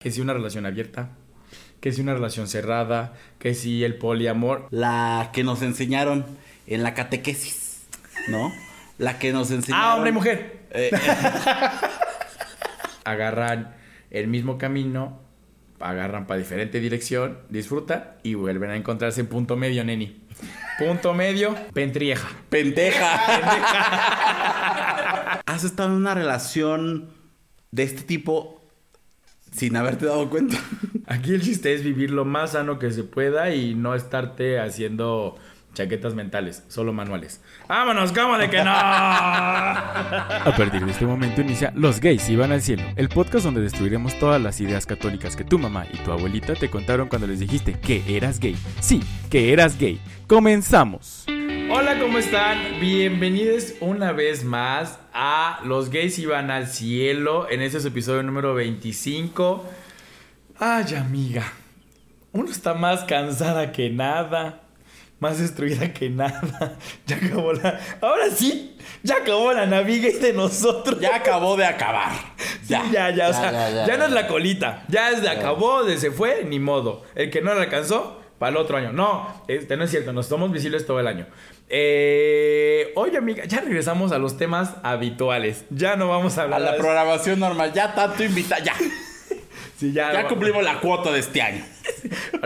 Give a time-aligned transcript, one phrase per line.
[0.00, 1.10] que si una relación abierta,
[1.82, 4.66] que si una relación cerrada, que si el poliamor.
[4.70, 6.24] La que nos enseñaron
[6.66, 7.82] en la catequesis,
[8.28, 8.50] ¿no?
[8.96, 9.86] La que nos enseñaron.
[9.86, 10.68] Ah, hombre y mujer.
[10.70, 10.90] Eh,
[13.04, 13.76] agarran
[14.10, 15.20] el mismo camino,
[15.80, 20.24] agarran para diferente dirección, disfrutan y vuelven a encontrarse en punto medio, neni.
[20.78, 22.26] Punto medio, pentrieja.
[22.48, 23.16] Penteja.
[25.44, 27.10] ¿Has estado en una relación
[27.70, 28.59] de este tipo
[29.50, 30.56] sin haberte dado cuenta?
[31.06, 35.36] Aquí el chiste es vivir lo más sano que se pueda y no estarte haciendo
[35.74, 37.40] chaquetas mentales, solo manuales.
[37.68, 38.12] ¡Vámonos!
[38.12, 38.70] ¿Cómo de que no?
[38.72, 44.18] A partir de este momento inicia Los gays iban al cielo, el podcast donde destruiremos
[44.18, 47.74] todas las ideas católicas que tu mamá y tu abuelita te contaron cuando les dijiste
[47.74, 48.56] que eras gay.
[48.80, 50.00] Sí, que eras gay.
[50.26, 51.26] Comenzamos.
[51.72, 52.80] Hola, ¿cómo están?
[52.80, 58.54] Bienvenidos una vez más a Los gays iban al cielo en este es episodio número
[58.54, 59.64] 25.
[60.58, 61.52] Ay, amiga.
[62.32, 64.62] Uno está más cansada que nada
[65.20, 66.76] más destruida que nada.
[67.06, 67.78] Ya acabó la.
[68.00, 70.98] Ahora sí, ya acabó la Navigate de nosotros.
[70.98, 72.12] Ya acabó de acabar.
[72.66, 74.84] Ya, ya, ya, o sea, ya, no es la colita.
[74.88, 77.04] Ya es de acabó, de se fue, ni modo.
[77.14, 78.90] El que no alcanzó, para el otro año.
[78.90, 81.26] No, este no es cierto, nos somos visibles todo el año.
[81.68, 85.66] Eh, oye, amiga, ya regresamos a los temas habituales.
[85.68, 86.62] Ya no vamos a hablar.
[86.62, 88.72] A la programación normal, ya tanto invita, ya.
[89.80, 91.64] ya, cumplimos la cuota de este año.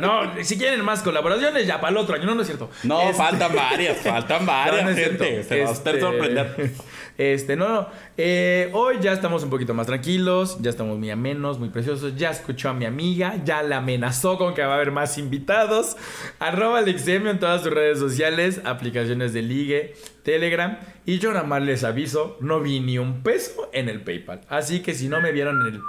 [0.00, 2.27] No, si quieren más colaboraciones, ya para el otro año.
[2.27, 2.69] No, no es cierto.
[2.83, 5.45] No, este- faltan varias, faltan varias, no, gente.
[5.45, 6.72] Se va a usted sorprender.
[7.16, 7.88] Este, no, no.
[8.16, 12.16] Eh, hoy ya estamos un poquito más tranquilos, ya estamos muy amenos, muy preciosos.
[12.16, 15.96] Ya escuchó a mi amiga, ya la amenazó con que va a haber más invitados.
[16.38, 20.78] Arroba Alexemio en todas sus redes sociales, aplicaciones de ligue, Telegram.
[21.06, 24.40] Y yo nada más les aviso, no vi ni un peso en el PayPal.
[24.48, 25.80] Así que si no me vieron en el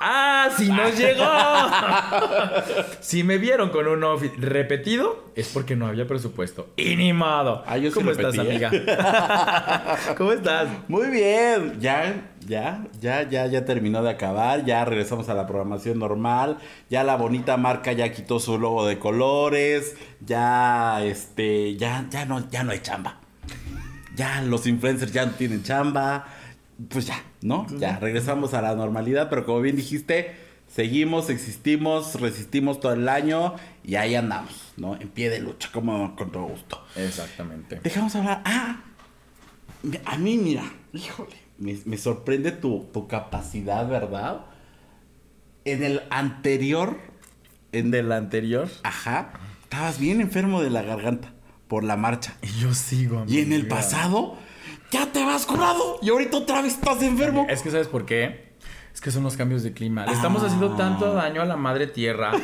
[0.00, 1.24] ¡Ah, si nos llegó!
[3.00, 6.68] si me vieron con un outfit repetido, es porque no había presupuesto.
[6.76, 7.62] Y ni modo.
[7.66, 8.70] Ah, ¿Cómo estás, amiga?
[10.16, 10.68] ¿Cómo estás?
[10.88, 11.78] Muy bien.
[11.80, 14.64] Ya, ya, ya, ya, ya terminó de acabar.
[14.64, 16.58] Ya regresamos a la programación normal.
[16.90, 19.96] Ya la bonita marca ya quitó su logo de colores.
[20.20, 23.20] Ya, este, ya, ya no, ya no hay chamba.
[24.16, 26.26] Ya los influencers ya no tienen chamba
[26.88, 27.66] pues ya, ¿no?
[27.78, 30.34] Ya regresamos a la normalidad, pero como bien dijiste,
[30.66, 33.54] seguimos, existimos, resistimos todo el año
[33.84, 34.96] y ahí andamos, ¿no?
[34.96, 36.84] En pie de lucha, como con todo gusto.
[36.96, 37.80] Exactamente.
[37.82, 38.42] Dejamos hablar.
[38.44, 38.82] Ah,
[40.06, 44.46] a mí, mira, híjole, me, sorprende tu, tu, capacidad, ¿verdad?
[45.64, 46.98] En el anterior.
[47.72, 48.68] En el anterior.
[48.82, 49.32] Ajá.
[49.62, 51.32] Estabas bien enfermo de la garganta
[51.68, 52.36] por la marcha.
[52.42, 53.36] Y yo sigo, amiga.
[53.38, 54.36] Y en el pasado
[54.94, 57.48] ya te vas curado y ahorita otra vez estás enfermo.
[57.50, 58.54] Es que sabes por qué?
[58.94, 60.06] Es que son los cambios de clima.
[60.06, 60.46] Le estamos ah.
[60.46, 62.30] haciendo tanto daño a la madre tierra.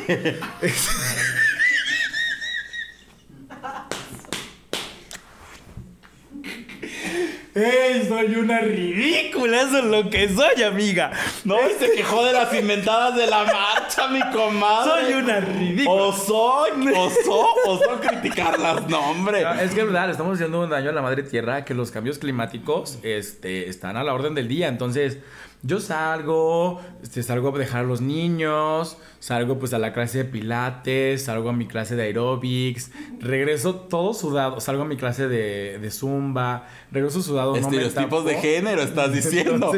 [7.53, 8.05] ¡Ey!
[8.07, 11.11] Soy una ridícula, eso es lo que soy, amiga.
[11.43, 14.89] No, se quejó de las inventadas de la marcha, mi comadre.
[14.89, 16.01] Soy una ridícula.
[16.01, 19.41] O soy, osó, osó criticarlas, no, hombre.
[19.61, 21.91] es que es verdad, le estamos haciendo un daño a la madre tierra que los
[21.91, 24.69] cambios climáticos este, están a la orden del día.
[24.69, 25.17] Entonces,
[25.63, 30.25] yo salgo, este, salgo a dejar a los niños, salgo pues a la clase de
[30.25, 35.77] pilates, salgo a mi clase de aerobics, regreso todo sudado, salgo a mi clase de,
[35.77, 37.55] de zumba, regreso sudado.
[37.55, 39.71] Estereotipos de género, estás diciendo.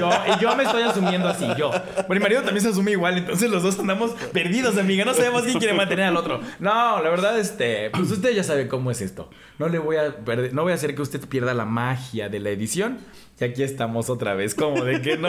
[0.00, 1.70] yo, y yo me estoy asumiendo así, yo.
[2.08, 5.04] mi marido también se asume igual, entonces los dos andamos perdidos, amiga.
[5.04, 6.40] No sabemos quién quiere mantener al otro.
[6.58, 9.28] No, la verdad, este, pues usted ya sabe cómo es esto.
[9.58, 12.40] No le voy a perder, no voy a hacer que usted pierda la magia de
[12.40, 12.98] la edición.
[13.40, 15.28] Y aquí estamos otra vez, como de que no.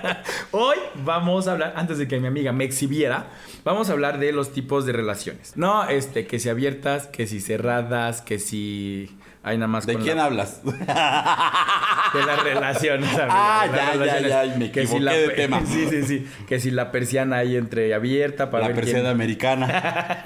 [0.50, 3.26] Hoy vamos a hablar, antes de que mi amiga me exhibiera,
[3.64, 5.56] vamos a hablar de los tipos de relaciones.
[5.56, 9.10] No, este, que si abiertas, que si cerradas, que si
[9.42, 9.86] hay nada más.
[9.86, 10.62] ¿De quién hablas?
[10.64, 13.10] De las relaciones.
[13.20, 15.62] Ah, ya, ya, ya, me equivoqué si la, de tema.
[15.66, 16.26] Sí, sí, sí.
[16.48, 20.22] Que si la persiana hay entre abierta para La persiana americana.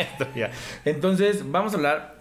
[0.85, 2.15] Entonces, vamos a hablar.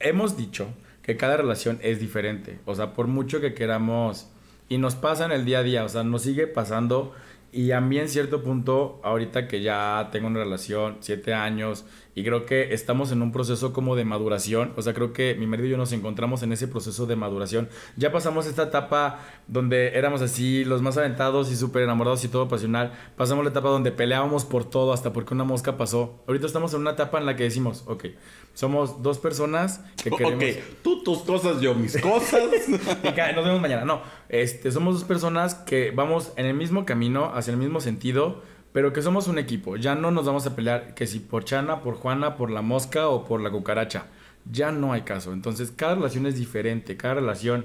[0.00, 0.68] Hemos dicho
[1.08, 2.60] que cada relación es diferente.
[2.66, 4.28] O sea, por mucho que queramos,
[4.68, 7.14] y nos pasa en el día a día, o sea, nos sigue pasando.
[7.50, 11.86] Y a mí en cierto punto, ahorita que ya tengo una relación, siete años,
[12.18, 14.72] y creo que estamos en un proceso como de maduración.
[14.76, 17.68] O sea, creo que mi marido y yo nos encontramos en ese proceso de maduración.
[17.96, 22.48] Ya pasamos esta etapa donde éramos así, los más aventados y súper enamorados y todo
[22.48, 22.92] pasional.
[23.16, 26.20] Pasamos la etapa donde peleábamos por todo, hasta porque una mosca pasó.
[26.26, 28.06] Ahorita estamos en una etapa en la que decimos, ok,
[28.52, 30.42] somos dos personas que queremos...
[30.42, 32.42] Ok, tú tus cosas, yo mis cosas.
[32.68, 33.84] nos vemos mañana.
[33.84, 38.42] No, este, somos dos personas que vamos en el mismo camino, hacia el mismo sentido
[38.78, 39.74] pero que somos un equipo.
[39.74, 43.08] Ya no nos vamos a pelear que si por Chana, por Juana, por la mosca
[43.08, 44.06] o por la cucaracha.
[44.48, 45.32] Ya no hay caso.
[45.32, 46.96] Entonces, cada relación es diferente.
[46.96, 47.64] Cada relación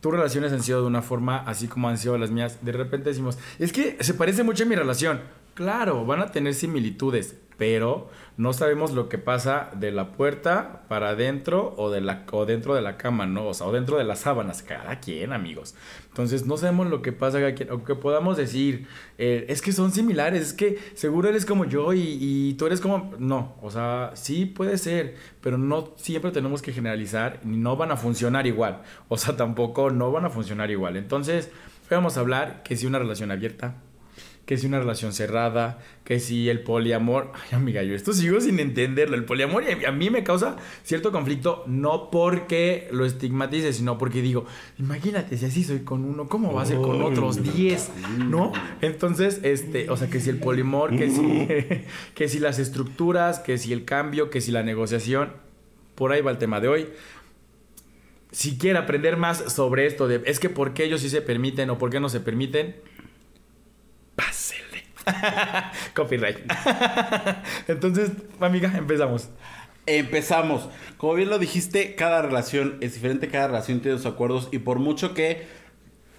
[0.00, 2.64] tus relaciones han sido de una forma así como han sido las mías.
[2.64, 5.22] De repente decimos, es que se parece mucho a mi relación.
[5.54, 11.10] Claro, van a tener similitudes, pero no sabemos lo que pasa de la puerta para
[11.10, 13.46] adentro o, de la, o dentro de la cama, ¿no?
[13.46, 15.74] O sea, o dentro de las sábanas, cada quien, amigos.
[16.08, 18.86] Entonces, no sabemos lo que pasa cada quien, o que podamos decir,
[19.18, 22.80] eh, es que son similares, es que seguro eres como yo y, y tú eres
[22.80, 23.14] como...
[23.18, 27.96] No, o sea, sí puede ser, pero no siempre tenemos que generalizar, no van a
[27.96, 28.82] funcionar igual.
[29.08, 30.96] O sea, tampoco no van a funcionar igual.
[30.96, 31.50] Entonces,
[31.90, 33.74] vamos a hablar que si una relación abierta,
[34.46, 37.30] que si una relación cerrada, que si el poliamor.
[37.34, 39.16] Ay, amiga, yo esto sigo sin entenderlo.
[39.16, 44.44] El poliamor a mí me causa cierto conflicto, no porque lo estigmatice, sino porque digo,
[44.78, 47.90] imagínate si así soy con uno, ¿cómo va a ser con otros 10?
[48.28, 48.52] ¿No?
[48.80, 51.84] Entonces, este, o sea, que si el poliamor, que si,
[52.14, 55.32] que si las estructuras, que si el cambio, que si la negociación,
[55.94, 56.88] por ahí va el tema de hoy
[58.32, 61.68] si quiere aprender más sobre esto de es que por qué ellos sí se permiten
[61.68, 62.74] o por qué no se permiten,
[64.24, 64.84] pásele.
[65.94, 66.38] Copyright.
[67.68, 68.10] Entonces,
[68.40, 69.28] amiga, empezamos.
[69.86, 70.68] Empezamos.
[70.96, 74.78] Como bien lo dijiste, cada relación es diferente, cada relación tiene sus acuerdos y por
[74.78, 75.46] mucho que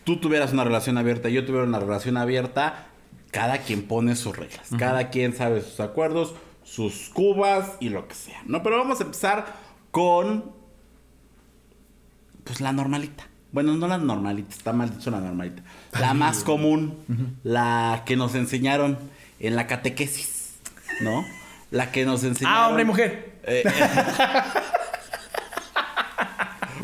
[0.03, 2.87] tú tuvieras una relación abierta y yo tuviera una relación abierta,
[3.31, 8.15] cada quien pone sus reglas, cada quien sabe sus acuerdos, sus cubas y lo que
[8.15, 8.61] sea, ¿no?
[8.63, 9.45] Pero vamos a empezar
[9.91, 10.51] con
[12.43, 13.27] pues la normalita.
[13.53, 15.63] Bueno, no la normalita, está mal dicho la normalita.
[15.99, 16.97] La más común,
[17.43, 18.97] la que nos enseñaron
[19.39, 20.55] en la catequesis,
[21.01, 21.25] ¿no?
[21.71, 22.57] La que nos enseñaron.
[22.57, 23.33] Ah, hombre y mujer.
[23.43, 23.71] Eh, eh.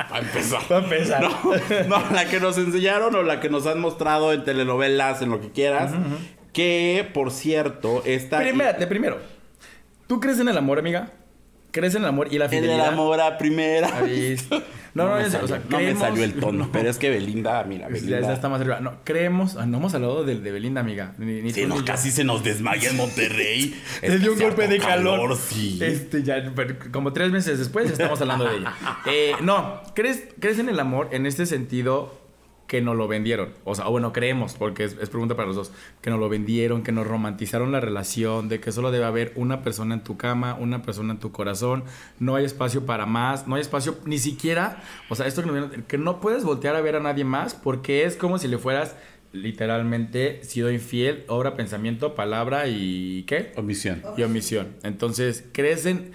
[0.10, 0.62] Para empezar.
[0.68, 1.22] Para empezar.
[1.22, 5.30] No, no, la que nos enseñaron o la que nos han mostrado en telenovelas, en
[5.30, 5.92] lo que quieras.
[6.54, 8.40] Que, por cierto, esta...
[8.40, 9.20] Primérate, primero.
[10.08, 11.12] ¿Tú crees en el amor, amiga?
[11.72, 12.88] ¿Crees en el amor y la En fidelidad?
[12.88, 13.90] el amor a primera.
[14.94, 15.00] ¿viste?
[15.02, 16.72] No, no, me salió, o sea, no me creemos- salió el tono, no.
[16.72, 18.22] pero es que Belinda, mira, Ya, Belinda.
[18.22, 18.80] ya está más arriba.
[18.80, 19.56] No, creemos.
[19.56, 21.14] ah, no hemos hablado de, de Belinda, amiga.
[21.18, 21.86] Ni, ni Sí, no, ni yo.
[21.86, 23.80] casi se nos desmaya en Monterrey.
[24.02, 25.36] Le dio un golpe de harto calor.
[25.38, 25.80] sí.
[25.82, 28.74] Este, ya, pero como tres meses después estamos hablando de ella.
[29.06, 32.18] Eh, no, ¿crees, ¿crees en el amor en este sentido
[32.70, 33.50] que nos lo vendieron?
[33.66, 35.72] O sea, o bueno, creemos, porque es, es pregunta para los dos.
[36.00, 39.62] Que nos lo vendieron, que nos romantizaron la relación, de que solo debe haber una
[39.62, 41.84] persona en tu cama, una persona en tu corazón,
[42.20, 45.70] no hay espacio para más, no hay espacio ni siquiera, o sea, esto que, nos
[45.70, 48.58] vieron, que no puedes voltear a ver a nadie más porque es como si le
[48.58, 48.96] fueras
[49.32, 53.52] literalmente sido infiel, obra, pensamiento, palabra y ¿qué?
[53.56, 54.02] Omisión.
[54.18, 54.76] y omisión.
[54.84, 56.12] Entonces, crecen.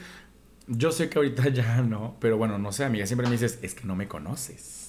[0.66, 3.06] Yo sé que ahorita ya no, pero bueno, no sé, amiga.
[3.06, 4.83] Siempre me dices, es que no me conoces.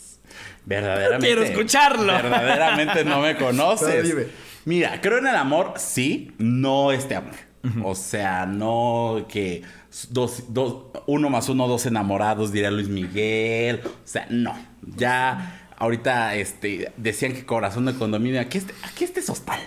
[0.66, 1.28] Verdaderamente.
[1.28, 2.14] Quiero escucharlo.
[2.14, 4.04] Verdaderamente no me conoces.
[4.04, 4.26] dime.
[4.66, 7.36] Mira, creo en el amor, sí, no este amor.
[7.84, 9.64] O sea, no que
[10.10, 13.82] dos, dos, uno más uno, dos enamorados, diría Luis Miguel.
[13.86, 14.56] O sea, no.
[14.96, 19.60] Ya ahorita este, decían que corazón de condominio, aquí este, aquí este es hostal.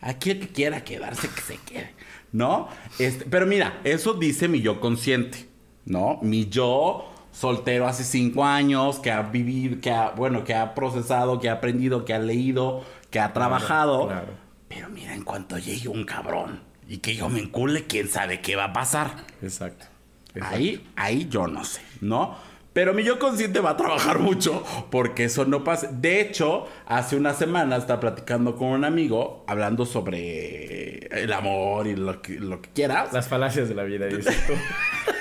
[0.00, 1.94] Aquí el que quiera quedarse, que se quede.
[2.32, 2.68] ¿No?
[2.98, 5.48] Este, pero mira, eso dice mi yo consciente.
[5.84, 6.18] ¿No?
[6.22, 11.40] Mi yo soltero hace cinco años, que ha vivido, que ha, bueno, que ha procesado,
[11.40, 14.08] que ha aprendido, que ha leído, que ha trabajado.
[14.08, 14.50] claro.
[14.68, 18.54] Pero mira, en cuanto llegue un cabrón y que yo me encule, quién sabe qué
[18.54, 19.16] va a pasar.
[19.42, 19.86] Exacto.
[20.40, 22.36] Ahí, ahí yo no sé, ¿no?
[22.72, 25.88] Pero mi yo consciente va a trabajar mucho porque eso no pasa.
[25.92, 31.96] De hecho, hace una semana estaba platicando con un amigo hablando sobre el amor y
[31.96, 33.12] lo que, lo que quieras.
[33.12, 34.52] Las falacias de la vida, dices tú.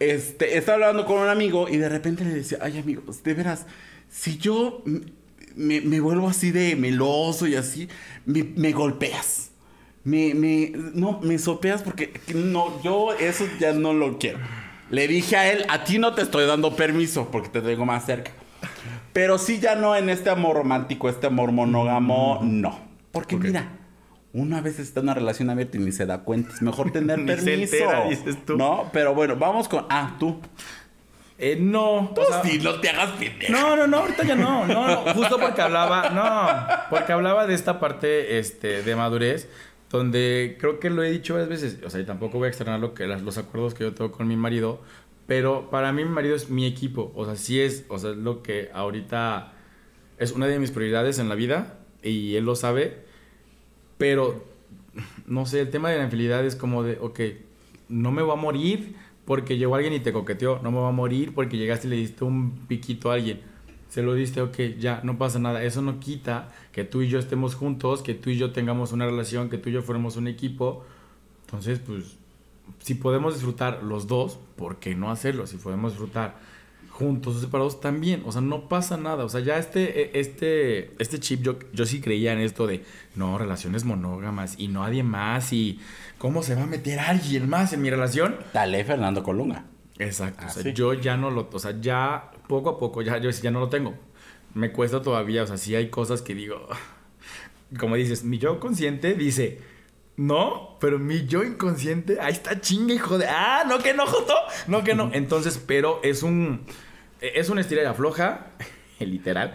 [0.00, 3.66] Este, estaba hablando con un amigo y de repente le decía, ay amigo, de veras,
[4.08, 4.82] si yo
[5.54, 7.88] me, me vuelvo así de meloso y así,
[8.24, 9.50] me, me golpeas.
[10.02, 14.38] Me, me, no, me sopeas porque no, yo eso ya no lo quiero.
[14.90, 18.06] Le dije a él, a ti no te estoy dando permiso porque te tengo más
[18.06, 18.32] cerca.
[19.12, 22.80] Pero sí ya no en este amor romántico, este amor monógamo, no.
[23.12, 23.79] Porque mira,
[24.32, 26.52] uno a veces está en una relación abierta y ni se da cuenta.
[26.54, 27.76] Es mejor tener Ni se permiso.
[27.76, 28.56] entera, dices tú.
[28.56, 29.86] No, pero bueno, vamos con.
[29.88, 30.40] Ah, tú.
[31.38, 32.12] Eh, no.
[32.14, 33.52] Tú o sea, sí, no te hagas pendejo.
[33.52, 37.54] No, no, no, ahorita ya no, no, no, justo porque hablaba, no, porque hablaba de
[37.54, 39.48] esta parte este, de madurez,
[39.88, 42.78] donde creo que lo he dicho varias veces, o sea, y tampoco voy a externar
[42.78, 44.82] lo que, los acuerdos que yo tengo con mi marido,
[45.26, 48.16] pero para mí mi marido es mi equipo, o sea, sí es, o sea, es
[48.18, 49.52] lo que ahorita
[50.18, 52.98] es una de mis prioridades en la vida, y él lo sabe,
[54.00, 54.42] pero,
[55.26, 57.20] no sé, el tema de la infidelidad es como de, ok,
[57.90, 60.92] no me voy a morir porque llegó alguien y te coqueteó, no me voy a
[60.92, 63.42] morir porque llegaste y le diste un piquito a alguien.
[63.90, 65.62] se lo diste, ok, ya, no pasa nada.
[65.62, 69.04] Eso no quita que tú y yo estemos juntos, que tú y yo tengamos una
[69.04, 70.82] relación, que tú y yo formemos un equipo.
[71.44, 72.16] Entonces, pues,
[72.78, 75.46] si podemos disfrutar los dos, ¿por qué no hacerlo?
[75.46, 76.38] Si podemos disfrutar
[77.00, 80.92] juntos o separados también, o sea, no pasa nada, o sea, ya este, e, este,
[81.02, 82.84] este chip, yo, yo sí creía en esto de,
[83.16, 85.80] no, relaciones monógamas y no nadie más y
[86.18, 88.36] cómo se va a meter alguien más en mi relación.
[88.52, 89.64] Dale, Fernando Colunga.
[89.98, 90.72] Exacto, o Ah, sea, sí.
[90.74, 93.68] yo ya no lo, o sea, ya poco a poco, ya, yo ya no lo
[93.68, 93.94] tengo.
[94.54, 96.68] Me cuesta todavía, o sea, sí hay cosas que digo,
[97.78, 99.60] como dices, mi yo consciente dice,
[100.16, 104.34] no, pero mi yo inconsciente, ahí está chinga, hijo de, ah, no que no, Joto,
[104.66, 105.10] no que no.
[105.14, 106.62] Entonces, pero es un,
[107.20, 108.46] es una estira y afloja,
[108.98, 109.54] literal.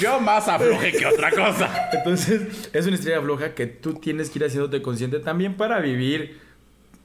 [0.00, 1.90] Yo más afloje que otra cosa.
[1.92, 6.40] Entonces, es una estrella floja que tú tienes que ir haciéndote consciente también para vivir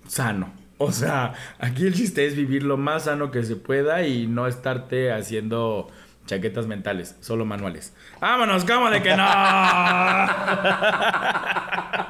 [0.08, 0.52] sano.
[0.80, 4.48] O sea, aquí el chiste es vivir lo más sano que se pueda y no
[4.48, 5.90] estarte haciendo
[6.28, 7.96] chaquetas mentales, solo manuales.
[8.20, 8.66] ¡Vámonos!
[8.66, 9.24] ¿Cómo de que no?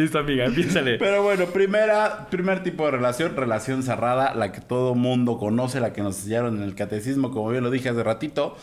[0.00, 0.96] Listo, amiga, piénsale.
[0.98, 5.92] Pero bueno, primera, primer tipo de relación, relación cerrada, la que todo mundo conoce, la
[5.92, 8.56] que nos enseñaron en el catecismo, como yo lo dije hace ratito.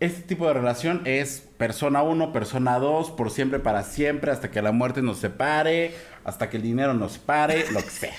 [0.00, 4.60] Este tipo de relación es persona 1, persona 2, por siempre, para siempre, hasta que
[4.60, 8.14] la muerte nos separe, hasta que el dinero nos pare, lo que sea.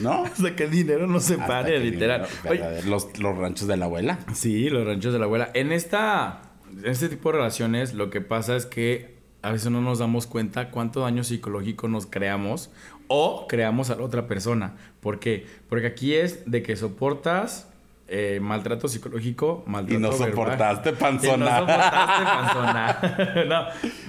[0.00, 0.24] ¿No?
[0.26, 2.26] Hasta que el dinero no se pare, literal.
[2.42, 4.18] dinero- Oye, los, los ranchos de la abuela.
[4.34, 5.50] Sí, los ranchos de la abuela.
[5.54, 6.42] En esta,
[6.76, 9.15] en este tipo de relaciones, lo que pasa es que
[9.46, 12.70] a veces no nos damos cuenta cuánto daño psicológico nos creamos
[13.06, 14.74] o creamos a la otra persona.
[14.98, 15.46] ¿Por qué?
[15.68, 17.68] Porque aquí es de que soportas
[18.08, 20.30] eh, maltrato psicológico, maltrato Y no verbal.
[20.30, 21.58] soportaste, Y no panzona.
[21.58, 23.44] soportaste, panzona.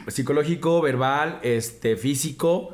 [0.05, 2.73] no, psicológico, verbal, este, físico.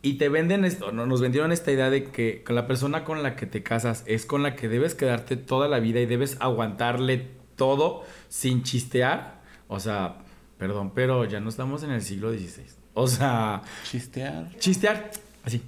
[0.00, 3.24] Y te venden esto, no, nos vendieron esta idea de que con la persona con
[3.24, 6.36] la que te casas es con la que debes quedarte toda la vida y debes
[6.38, 9.40] aguantarle todo sin chistear.
[9.66, 10.21] O sea,
[10.62, 12.62] perdón, pero ya no estamos en el siglo XVI.
[12.94, 14.48] O sea, Chistear.
[14.60, 15.10] chistear
[15.42, 15.60] así.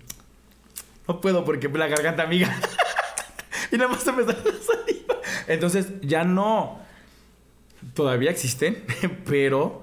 [1.08, 2.56] No puedo porque la garganta amiga.
[3.72, 5.16] y nada más se me sale la saliva.
[5.48, 6.78] Entonces, ya no.
[7.94, 8.84] Todavía existen,
[9.26, 9.82] pero.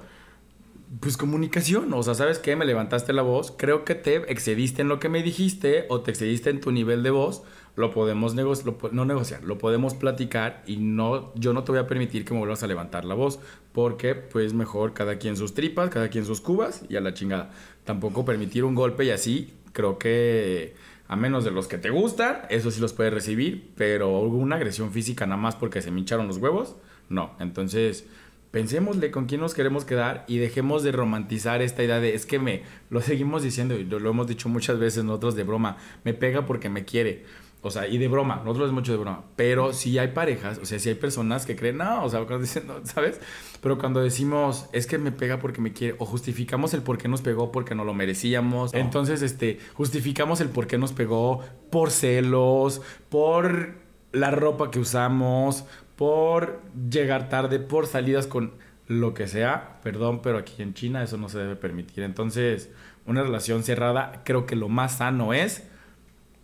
[1.01, 1.93] Pues comunicación.
[1.93, 2.55] O sea, ¿sabes qué?
[2.55, 3.53] Me levantaste la voz.
[3.57, 7.03] Creo que te excediste en lo que me dijiste o te excediste en tu nivel
[7.03, 7.43] de voz.
[7.75, 11.87] Lo podemos negociar, no negociar, lo podemos platicar y no, yo no te voy a
[11.87, 13.39] permitir que me vuelvas a levantar la voz.
[13.71, 17.51] Porque, pues, mejor cada quien sus tripas, cada quien sus cubas y a la chingada.
[17.85, 20.75] Tampoco permitir un golpe y así, creo que
[21.11, 24.93] a menos de los que te gustan, eso sí los puedes recibir, pero una agresión
[24.93, 26.77] física nada más porque se me hincharon los huevos,
[27.09, 27.35] no.
[27.39, 28.05] Entonces,
[28.51, 32.39] pensémosle con quién nos queremos quedar y dejemos de romantizar esta idea de, es que
[32.39, 35.75] me, lo seguimos diciendo y lo, lo hemos dicho muchas veces nosotros de broma,
[36.05, 37.25] me pega porque me quiere.
[37.63, 39.23] O sea, y de broma, nosotros decimos mucho de broma.
[39.35, 42.39] Pero si hay parejas, o sea, si hay personas que creen, no, o sea, cuando
[42.39, 43.21] dicen, no, ¿sabes?
[43.61, 47.07] Pero cuando decimos, es que me pega porque me quiere, o justificamos el por qué
[47.07, 48.73] nos pegó porque no lo merecíamos.
[48.73, 53.75] Entonces, este, justificamos el por qué nos pegó por celos, por
[54.11, 55.65] la ropa que usamos,
[55.95, 58.53] por llegar tarde, por salidas con
[58.87, 59.79] lo que sea.
[59.83, 62.03] Perdón, pero aquí en China eso no se debe permitir.
[62.03, 62.71] Entonces,
[63.05, 65.67] una relación cerrada, creo que lo más sano es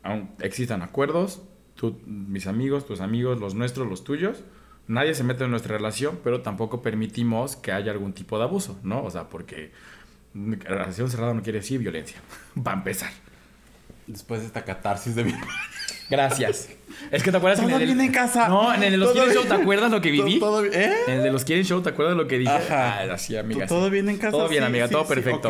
[0.07, 1.41] aun existan acuerdos,
[2.05, 4.43] mis amigos, tus amigos, los nuestros, los tuyos,
[4.87, 8.79] nadie se mete en nuestra relación, pero tampoco permitimos que haya algún tipo de abuso,
[8.83, 9.03] ¿no?
[9.03, 9.71] O sea, porque
[10.33, 12.19] relación cerrada no quiere decir violencia,
[12.55, 13.11] va a empezar.
[14.07, 15.33] Después de esta catarsis de mi...
[16.09, 16.69] Gracias.
[17.11, 18.47] Es que te acuerdas Todo en el bien en casa.
[18.47, 19.45] No, en el de los Quieren Show.
[19.45, 20.39] ¿te acuerdas lo que viví?
[20.39, 20.93] Todo, ¿Eh?
[21.07, 22.51] En el de los Quieren Show, ¿te acuerdas lo que dije?
[22.51, 22.99] Ajá.
[23.01, 23.67] Ah, así, amiga.
[23.67, 23.91] ¿Todo sí.
[23.91, 24.31] bien en casa?
[24.31, 25.49] Todo bien, Sí, amiga, sí, todo perfecto.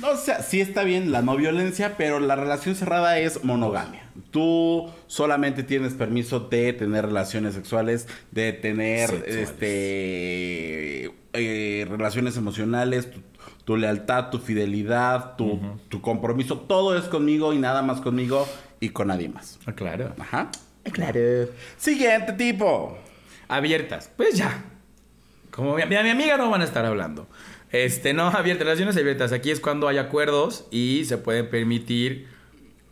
[0.00, 4.02] No, o sea, sí está bien la no violencia, pero la relación cerrada es monogamia.
[4.32, 9.36] Tú solamente tienes permiso de tener relaciones sexuales, de tener Sexuales.
[9.36, 13.08] este eh, relaciones emocionales,
[13.64, 18.46] tu, lealtad, tu fidelidad, tu, tu compromiso, todo es conmigo y nada más conmigo
[18.80, 19.58] y con nadie más.
[19.66, 20.14] Ah, claro.
[20.18, 20.50] Ajá.
[20.92, 21.20] Claro.
[21.76, 22.98] Siguiente tipo.
[23.48, 24.10] Abiertas.
[24.16, 24.64] Pues ya.
[25.50, 27.28] Como mi, mi- mi amiga no van a estar hablando.
[27.70, 29.32] Este, no, abiertas, relaciones abiertas.
[29.32, 32.26] Aquí es cuando hay acuerdos y se pueden permitir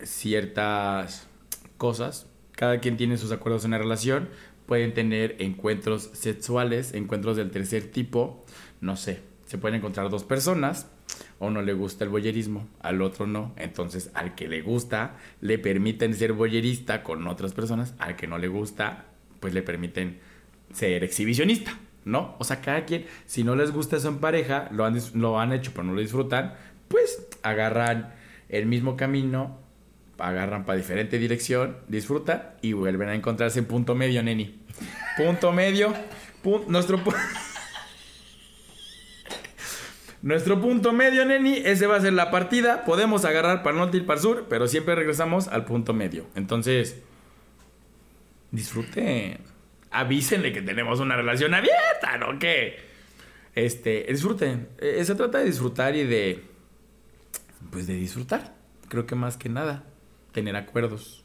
[0.03, 1.27] ciertas
[1.77, 2.27] cosas.
[2.53, 4.29] Cada quien tiene sus acuerdos en la relación.
[4.67, 8.45] Pueden tener encuentros sexuales, encuentros del tercer tipo.
[8.79, 10.87] No sé, se pueden encontrar dos personas.
[11.39, 13.53] A uno le gusta el boyerismo, al otro no.
[13.57, 17.93] Entonces, al que le gusta, le permiten ser boyerista con otras personas.
[17.99, 19.05] Al que no le gusta,
[19.39, 20.19] pues le permiten
[20.73, 22.35] ser exhibicionista, ¿no?
[22.39, 25.51] O sea, cada quien, si no les gusta eso en pareja, lo han, lo han
[25.51, 26.53] hecho pero no lo disfrutan,
[26.87, 28.13] pues agarran
[28.49, 29.59] el mismo camino
[30.17, 34.61] agarran para diferente dirección, disfrutan y vuelven a encontrarse en punto medio, neni.
[35.17, 35.95] Punto medio,
[36.43, 37.15] pun- nuestro pu-
[40.21, 42.85] Nuestro punto medio, neni, ese va a ser la partida.
[42.85, 46.27] Podemos agarrar para norte y para sur, pero siempre regresamos al punto medio.
[46.35, 47.01] Entonces,
[48.51, 49.39] disfruten.
[49.89, 52.37] Avísenle que tenemos una relación abierta, ¿no?
[52.37, 52.77] Que
[53.55, 54.69] este, disfruten.
[54.79, 56.51] Eh, se trata de disfrutar y de
[57.69, 58.55] pues de disfrutar.
[58.89, 59.85] Creo que más que nada
[60.31, 61.23] tener acuerdos,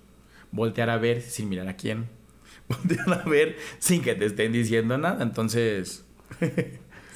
[0.52, 2.08] voltear a ver sin mirar a quién,
[2.68, 5.22] voltear a ver sin que te estén diciendo nada.
[5.22, 6.04] Entonces,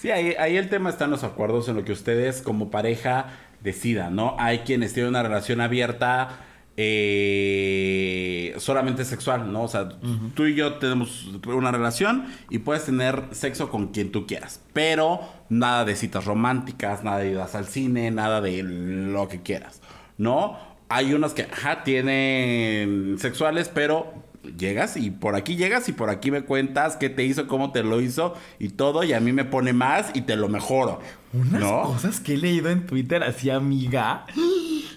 [0.00, 3.26] Sí, ahí, ahí el tema está en los acuerdos, en lo que ustedes como pareja
[3.62, 4.34] decidan, ¿no?
[4.38, 6.40] Hay quienes tienen una relación abierta
[6.78, 9.64] eh, solamente sexual, ¿no?
[9.64, 9.90] O sea,
[10.32, 15.20] tú y yo tenemos una relación y puedes tener sexo con quien tú quieras, pero
[15.50, 19.82] nada de citas románticas, nada de idas al cine, nada de lo que quieras,
[20.16, 20.56] ¿no?
[20.88, 24.14] Hay unos que, ajá, tienen sexuales, pero
[24.56, 27.82] llegas y por aquí llegas y por aquí me cuentas qué te hizo, cómo te
[27.82, 31.00] lo hizo y todo, y a mí me pone más y te lo mejoro.
[31.32, 31.82] unas ¿no?
[31.82, 34.26] cosas que he leído en Twitter así, amiga.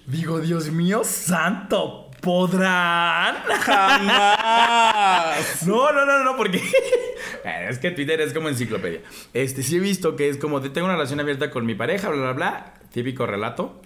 [0.08, 3.36] Digo, Dios mío, santo, ¿podrán?
[3.62, 5.34] ¡Jamás!
[5.68, 6.62] No, no, no, no, porque
[7.44, 9.02] Eh, es que Twitter es como enciclopedia.
[9.34, 12.22] Este, sí he visto que es como tengo una relación abierta con mi pareja, bla,
[12.22, 13.82] bla, bla, típico relato.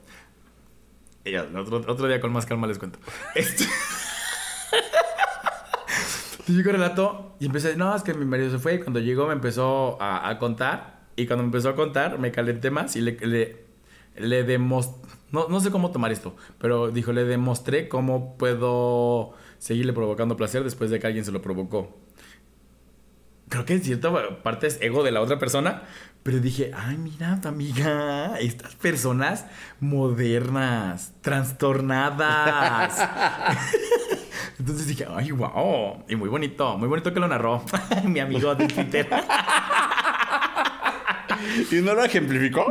[1.25, 2.99] Y otro, otro día con más calma les cuento.
[3.35, 3.65] Este...
[6.47, 9.33] típico relato y empecé, no, es que mi marido se fue y cuando llegó me
[9.33, 13.17] empezó a, a contar y cuando me empezó a contar me calenté más y le,
[13.19, 13.65] le,
[14.15, 19.91] le demostré, no, no sé cómo tomar esto, pero dijo, le demostré cómo puedo seguirle
[19.91, 21.97] provocando placer después de que alguien se lo provocó.
[23.49, 24.11] Creo que en cierta
[24.43, 25.83] parte es ego de la otra persona,
[26.23, 29.45] pero dije, ay, mira, tu amiga, estas personas
[29.79, 33.09] modernas, trastornadas.
[34.59, 37.63] Entonces dije, ay, wow, y muy bonito, muy bonito que lo narró
[38.05, 39.07] mi amigo de Twitter.
[41.71, 42.65] ¿Y no lo ejemplificó?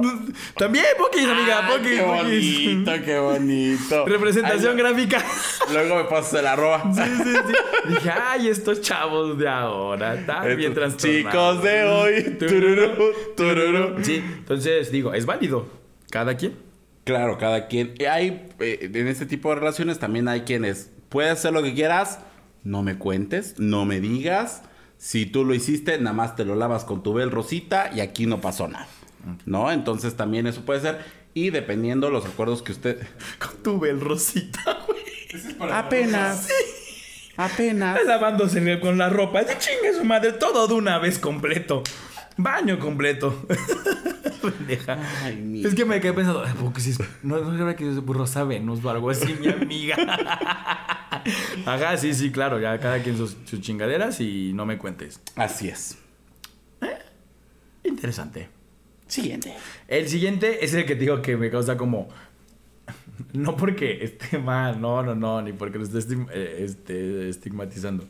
[0.57, 2.65] También, Pokis, amiga, Pokis, qué Pokis.
[2.65, 4.07] bonito, qué bonito.
[4.07, 5.25] Representación Ay, gráfica.
[5.73, 6.83] Luego me pasas el arroba.
[6.93, 7.55] Sí, sí, sí.
[7.89, 11.33] Dije, ay, estos chavos de ahora están bien Estos trastornados.
[11.33, 12.23] Chicos de hoy.
[12.39, 14.05] Tururú, tururú.
[14.05, 15.67] Sí, entonces digo, es válido.
[16.11, 16.55] Cada quien.
[17.05, 17.95] Claro, cada quien.
[18.11, 22.21] Hay, eh, en este tipo de relaciones también hay quienes, puedes hacer lo que quieras,
[22.65, 24.63] no me cuentes, no me digas.
[24.99, 28.27] Si tú lo hiciste, nada más te lo lavas con tu bel rosita y aquí
[28.27, 28.89] no pasó nada.
[29.45, 29.71] ¿No?
[29.73, 31.05] Entonces también eso puede ser.
[31.35, 33.07] Y dependiendo los acuerdos que usted...
[33.39, 35.71] Con tu bel rosita, güey.
[35.71, 36.49] Apenas.
[37.37, 38.03] Apenas.
[38.07, 39.43] Lavándose con la ropa.
[39.43, 41.83] De chingue su madre, todo de una vez completo.
[42.37, 43.47] Baño completo.
[45.23, 47.89] Ay, Es que me quedé pensando, "Ay, ¿por qué si es- no, no era que
[47.89, 49.97] es Rosa Venus o algo así, mi amiga.
[51.67, 55.21] Ajá, sí, sí, claro, ya cada quien sus, sus chingaderas y no me cuentes.
[55.35, 55.99] Así es.
[57.85, 58.49] Interesante.
[59.07, 59.55] Siguiente.
[59.89, 62.09] El siguiente es el que te digo que me causa como.
[63.33, 68.07] No porque esté mal, no, no, no, ni porque lo esté eh, este, estigmatizando,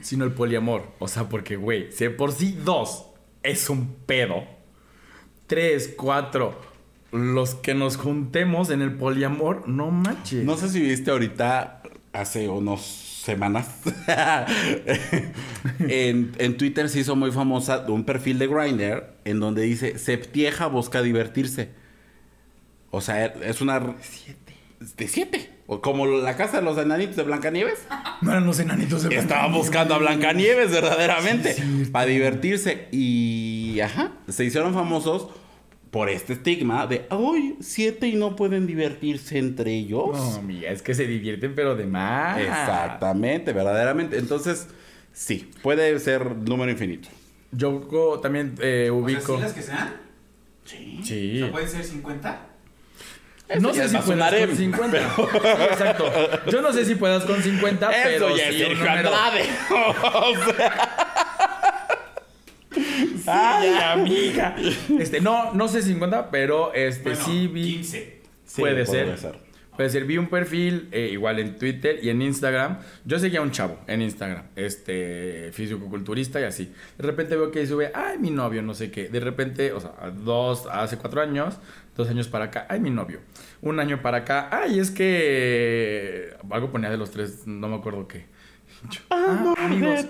[0.00, 0.92] sino el poliamor.
[0.98, 3.06] O sea, porque, güey, de por sí dos
[3.42, 4.44] es un pedo,
[5.46, 6.60] tres, cuatro,
[7.12, 10.44] los que nos juntemos en el poliamor, no manches.
[10.44, 13.68] No sé si viste ahorita, hace unos semanas,
[15.80, 20.66] en, en Twitter se hizo muy famosa un perfil de Grindr en donde dice, Septieja
[20.66, 21.70] busca divertirse.
[22.90, 23.96] O sea, es una...
[24.96, 25.49] De siete.
[25.72, 27.86] O como la casa de los enanitos de Blancanieves.
[28.22, 31.54] No eran los enanitos de Estaba buscando a Blancanieves verdaderamente.
[31.92, 32.88] para divertirse.
[32.90, 35.28] Y, ajá, se hicieron famosos
[35.92, 40.10] por este estigma de, ¡ay, siete y no pueden divertirse entre ellos!
[40.12, 42.40] No, amiga, es que se divierten, pero de más.
[42.40, 44.18] Exactamente, verdaderamente.
[44.18, 44.66] Entonces,
[45.12, 47.08] sí, puede ser número infinito.
[47.52, 47.80] Yo
[48.22, 49.36] también eh, O sea, ubico.
[49.36, 49.94] ¿sí las que sean?
[50.64, 51.00] Sí.
[51.04, 51.36] Sí.
[51.42, 52.49] O sea, ¿Pueden ser 50?
[53.58, 55.14] No sé si puedas con 50.
[55.16, 55.22] Sí,
[55.70, 56.12] exacto.
[56.50, 59.10] Yo no sé si puedas con 50, pero Eso ya sí es un número.
[62.72, 64.54] O sea, Ay, amiga.
[64.98, 67.74] Este, no, no sé 50, pero este Bueno, sí vi.
[67.74, 68.20] 15.
[68.44, 69.04] sí, puede podría ser.
[69.06, 69.49] Puede ser,
[70.06, 72.78] vi un perfil eh, igual en Twitter y en Instagram.
[73.04, 76.72] Yo seguía a un chavo en Instagram, este fisicoculturista y así.
[76.98, 79.08] De repente veo que sube, ay, mi novio, no sé qué.
[79.08, 81.58] De repente, o sea, dos, hace cuatro años,
[81.96, 83.20] dos años para acá, ay, mi novio.
[83.62, 86.36] Un año para acá, ay, es que.
[86.50, 88.26] Algo ponía de los tres, no me acuerdo qué.
[88.90, 90.06] Yo, ah, amigos.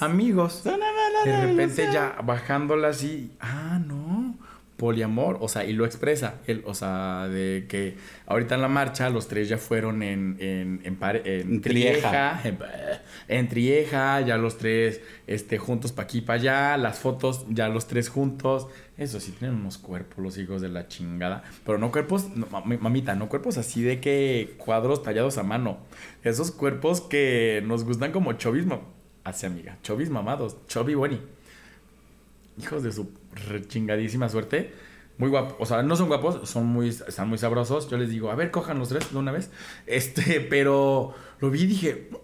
[0.00, 0.64] Amigos.
[0.64, 4.36] De repente ya bajándola así, ah, no,
[4.76, 9.08] poliamor, o sea, y lo expresa, él, o sea, de que ahorita en la marcha
[9.08, 12.40] los tres ya fueron en, en, en, trieja.
[12.44, 12.58] en,
[13.28, 17.86] en trieja, ya los tres este, juntos pa' aquí, pa' allá, las fotos ya los
[17.86, 18.66] tres juntos,
[18.98, 22.78] eso sí, tienen unos cuerpos los hijos de la chingada, pero no cuerpos, no, mami-
[22.78, 25.78] mamita, no cuerpos así de que cuadros tallados a mano,
[26.22, 28.66] esos cuerpos que nos gustan como chovis,
[29.24, 31.20] así amiga, chovis mamados, chovi boni.
[32.58, 34.72] Hijos de su rechingadísima suerte.
[35.18, 37.88] Muy guapos, o sea, no son guapos, son muy, están muy sabrosos.
[37.88, 39.50] Yo les digo, a ver, cojan los tres de una vez.
[39.86, 42.16] Este, pero lo vi y dije, "Mm,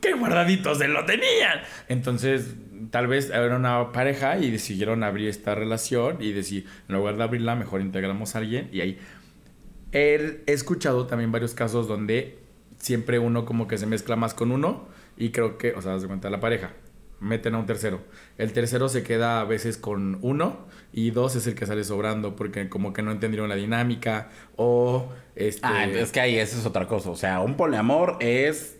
[0.00, 1.60] qué guardaditos se lo tenían.
[1.88, 2.54] Entonces,
[2.90, 7.24] tal vez era una pareja y decidieron abrir esta relación y decir, en lugar de
[7.24, 8.98] abrirla, mejor integramos a alguien y ahí.
[9.92, 12.38] He escuchado también varios casos donde
[12.78, 16.06] siempre uno como que se mezcla más con uno y creo que, o sea, se
[16.06, 16.72] cuenta la pareja,
[17.20, 18.00] meten a un tercero.
[18.38, 22.36] El tercero se queda a veces con uno y dos es el que sale sobrando
[22.36, 26.66] porque como que no entendieron la dinámica o este Ah, es que ahí esa es
[26.66, 27.10] otra cosa.
[27.10, 28.76] O sea, un poliamor es.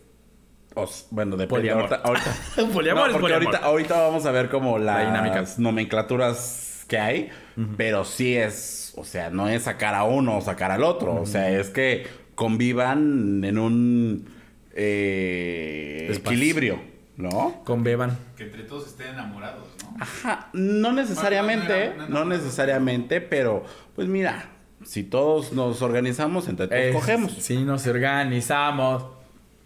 [0.75, 1.70] os- bueno, depende.
[1.70, 1.83] Poliamor.
[1.85, 3.46] Ahorita, ahorita- Un poliamor No, es poliamor.
[3.46, 5.44] ahorita, ahorita vamos a ver como las La dinámica.
[5.59, 7.31] nomenclaturas que hay.
[7.79, 8.92] Pero sí es.
[8.96, 11.14] O sea, no es sacar a uno o sacar al otro.
[11.20, 14.29] O sea, es que convivan en un
[14.75, 16.79] eh, equilibrio,
[17.16, 17.62] ¿no?
[17.64, 18.16] con Beban.
[18.37, 19.96] Que entre todos estén enamorados, ¿no?
[20.02, 22.37] Ajá, no necesariamente, Bueno, no, no, no, no no.
[22.37, 24.50] necesariamente, pero pues mira,
[24.85, 27.33] si todos nos organizamos, entre todos Es- cogemos.
[27.33, 29.05] Si nos organizamos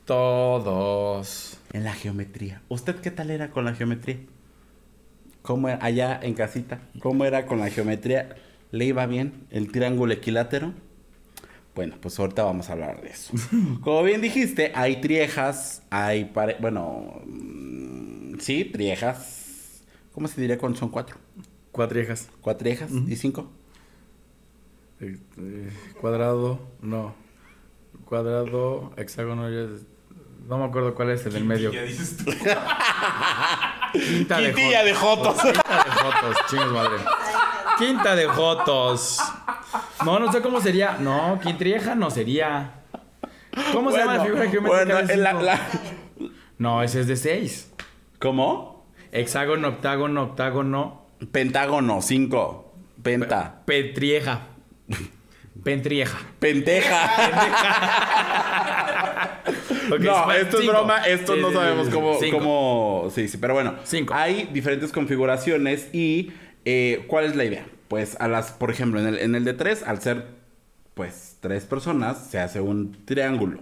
[0.04, 1.58] todos.
[1.72, 2.62] En la geometría.
[2.68, 4.18] ¿Usted qué tal era con la geometría?
[5.42, 6.80] ¿Cómo era allá en casita?
[7.00, 8.34] ¿Cómo era con la geometría?
[8.72, 10.72] ¿Le iba bien el triángulo equilátero?
[11.74, 13.32] Bueno, pues ahorita vamos a hablar de eso.
[13.82, 16.56] Como bien dijiste, hay triejas, hay pare...
[16.60, 19.82] Bueno, mm, sí, triejas.
[20.12, 21.16] ¿Cómo se diría cuando son cuatro?
[21.72, 22.28] Cuatriejas.
[22.40, 23.50] ¿Cuatriejas y cinco?
[25.00, 27.14] Eh, eh, cuadrado, no.
[28.04, 29.86] Cuadrado, hexágono, ya es-
[30.48, 31.70] no me acuerdo cuál es el del medio.
[31.70, 32.24] Dices tú.
[33.92, 35.36] Quinta de Quintilla de Jotos.
[35.40, 36.96] Quinta de Jotos, chingas madre.
[37.78, 39.18] Quinta de Jotos.
[40.04, 40.96] No, no sé cómo sería.
[40.98, 42.74] No, quintrieja no sería.
[43.72, 45.60] ¿Cómo se llama la figura geométrica bueno, de la- la-
[46.58, 47.72] No, ese es de seis.
[48.18, 48.86] ¿Cómo?
[49.12, 51.06] Hexágono, octágono, octágono.
[51.32, 52.74] Pentágono, cinco.
[53.02, 53.62] Penta.
[53.64, 54.46] Petrieja.
[55.64, 56.18] Pentrieja.
[56.38, 57.00] Penteja.
[59.92, 63.08] Ok, no, esto es broma, esto Sí, no sí, sabemos cómo, cómo...
[63.12, 63.74] Sí, sí, pero bueno.
[63.82, 64.14] Cinco.
[64.14, 66.32] Hay diferentes configuraciones y
[66.64, 67.64] eh, ¿cuál es la idea?
[67.90, 70.26] Pues a las, por ejemplo, en el, en el de tres, al ser
[70.94, 73.58] pues tres personas, se hace un triángulo.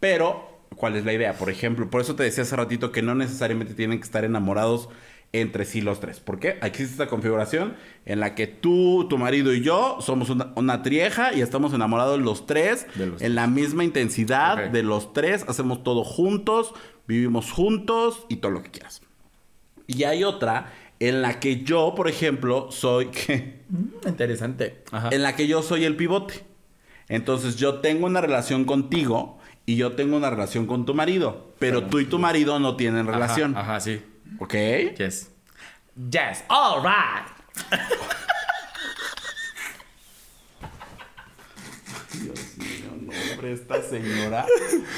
[0.00, 1.32] Pero, ¿cuál es la idea?
[1.32, 4.90] Por ejemplo, por eso te decía hace ratito que no necesariamente tienen que estar enamorados
[5.32, 6.20] entre sí los tres.
[6.20, 6.58] ¿Por qué?
[6.60, 11.32] Existe esta configuración en la que tú, tu marido y yo somos una, una trieja
[11.32, 16.04] y estamos enamorados los tres los en la misma intensidad de los tres, hacemos todo
[16.04, 16.74] juntos,
[17.08, 19.00] vivimos juntos y todo lo que quieras.
[19.86, 24.82] Y hay otra en la que yo, por ejemplo, soy que Mm, Interesante.
[24.90, 25.10] Ajá.
[25.12, 26.44] en la que yo soy el pivote.
[27.08, 31.84] Entonces yo tengo una relación contigo y yo tengo una relación con tu marido, pero
[31.84, 33.56] tú y tu marido no tienen Ajá, relación.
[33.56, 34.02] Ajá, sí.
[34.38, 34.54] ¿Ok?
[34.98, 35.30] Yes.
[36.10, 36.44] Yes.
[36.48, 37.26] All right.
[42.12, 44.46] Dios mío, no, hombre, esta señora.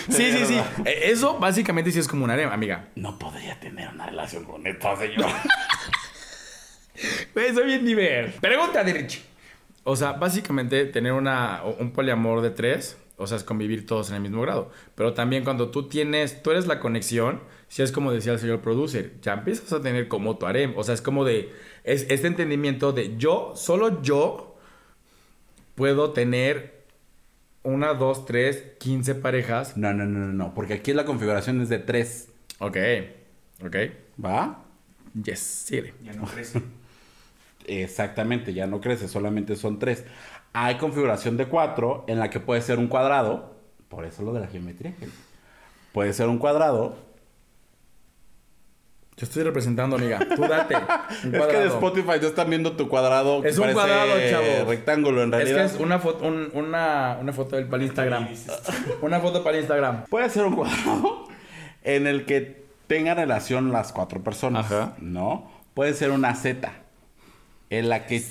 [0.08, 0.60] Sí, sí, sí.
[0.84, 2.88] Eh, Eso básicamente sí es como un harem, amiga.
[2.96, 5.42] No podría tener una relación con esta señora.
[7.34, 8.32] Güey, soy bien diver.
[8.40, 9.22] Pregunta de Richie.
[9.84, 14.16] O sea, básicamente tener una, un poliamor de tres, o sea, es convivir todos en
[14.16, 14.70] el mismo grado.
[14.94, 18.60] Pero también cuando tú tienes, tú eres la conexión, si es como decía el señor
[18.60, 20.74] producer, ya empiezas a tener como tu harem.
[20.76, 24.56] O sea, es como de, es este entendimiento de yo, solo yo
[25.74, 26.71] puedo tener
[27.62, 29.76] una, dos, tres, quince parejas.
[29.76, 32.28] No, no, no, no, no, porque aquí la configuración es de tres.
[32.58, 32.76] Ok,
[33.64, 33.76] ok.
[34.24, 34.64] ¿Va?
[35.22, 35.94] Yes, síguele.
[36.02, 36.62] Ya no crece.
[37.66, 40.04] Exactamente, ya no crece, solamente son tres.
[40.52, 43.54] Hay configuración de cuatro en la que puede ser un cuadrado,
[43.88, 44.94] por eso lo de la geometría.
[45.92, 46.96] Puede ser un cuadrado.
[49.16, 50.18] Yo estoy representando, amiga.
[50.34, 50.74] Tú date.
[51.32, 51.66] Es que de.
[51.66, 53.42] Spotify ya están viendo tu cuadrado.
[53.42, 54.70] que Es un cuadrado, chavo.
[54.70, 55.58] rectángulo en Es realidad.
[55.70, 58.28] que es una foto, un- una, una foto del para Instagram.
[59.02, 60.04] Una foto para Instagram.
[60.06, 61.28] Puede ser un cuadrado
[61.84, 64.66] en el que tengan relación las cuatro personas.
[64.72, 64.94] Ajá.
[65.00, 65.50] ¿No?
[65.74, 66.72] Puede ser una Z.
[67.70, 68.22] En la que.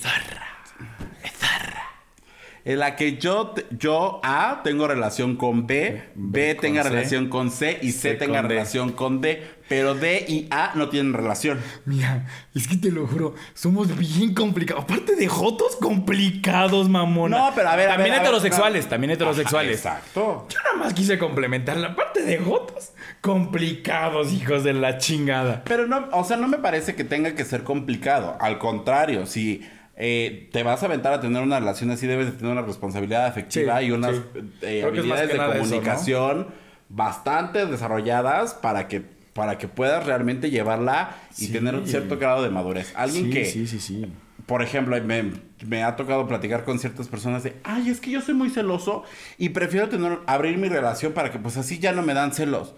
[2.64, 7.50] En la que yo, yo A tengo relación con B, B, tenga C, relación con
[7.52, 8.48] C y C, C tenga D.
[8.48, 11.60] relación con D, pero D y A no tienen relación.
[11.86, 14.84] Mira, es que te lo juro, somos bien complicados.
[14.84, 17.38] Aparte de jotos complicados, mamona.
[17.38, 18.90] No, pero a ver, a También ver, a ver, heterosexuales, no.
[18.90, 19.86] también heterosexuales.
[19.86, 20.48] Ajá, exacto.
[20.50, 25.64] Yo nada más quise complementar la parte de jotos complicados, hijos de la chingada.
[25.66, 28.38] Pero no, o sea, no me parece que tenga que ser complicado.
[28.40, 29.62] Al contrario, si
[30.04, 33.28] eh, te vas a aventar a tener una relación así, debes de tener una responsabilidad
[33.28, 34.22] afectiva Sí, y unas sí.
[34.64, 35.70] eh, habilidades de nada eso, ¿no?
[35.70, 36.48] comunicación
[36.90, 39.02] bastante desarrolladas para que,
[39.34, 41.52] para que puedas realmente llevarla y Sí.
[41.52, 42.94] tener un cierto grado de madurez.
[42.96, 44.12] Alguien que, Sí, sí, sí.
[44.48, 45.34] por ejemplo, me,
[45.68, 49.04] me ha tocado platicar con ciertas personas de, ay, es que yo soy muy celoso
[49.38, 52.74] y prefiero tener, abrir mi relación para que pues así ya no me dan celos.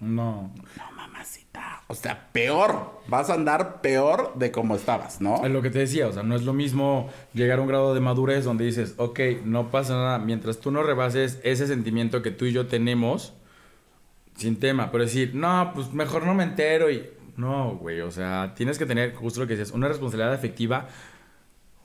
[0.00, 0.50] No.
[0.76, 0.97] No.
[1.90, 3.00] O sea, peor.
[3.08, 5.44] Vas a andar peor de como estabas, ¿no?
[5.44, 7.94] Es lo que te decía, o sea, no es lo mismo llegar a un grado
[7.94, 12.30] de madurez donde dices, ok, no pasa nada, mientras tú no rebases ese sentimiento que
[12.30, 13.32] tú y yo tenemos,
[14.36, 17.08] sin tema, pero decir, no, pues mejor no me entero y...
[17.38, 20.88] No, güey, o sea, tienes que tener, justo lo que decías, una responsabilidad afectiva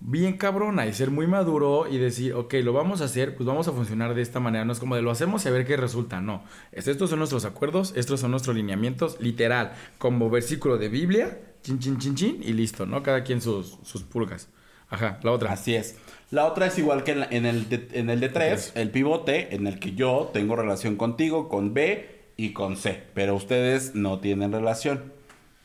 [0.05, 3.67] bien cabrona y ser muy maduro y decir, ok, lo vamos a hacer, pues vamos
[3.67, 4.65] a funcionar de esta manera.
[4.65, 6.19] No es como de lo hacemos y a ver qué resulta.
[6.21, 6.43] No.
[6.71, 11.79] Es- Estos son nuestros acuerdos, estos son nuestros lineamientos, literal, como versículo de Biblia, chin,
[11.79, 13.01] chin, chin, chin, y listo, ¿no?
[13.03, 14.49] Cada quien sus, sus pulgas.
[14.89, 15.51] Ajá, la otra.
[15.53, 15.95] Así es.
[16.29, 18.91] La otra es igual que en, la- en el, de, en el de 3, el
[18.91, 23.03] pivote, en el que yo tengo relación contigo, con B y con C.
[23.13, 25.13] Pero ustedes no tienen relación,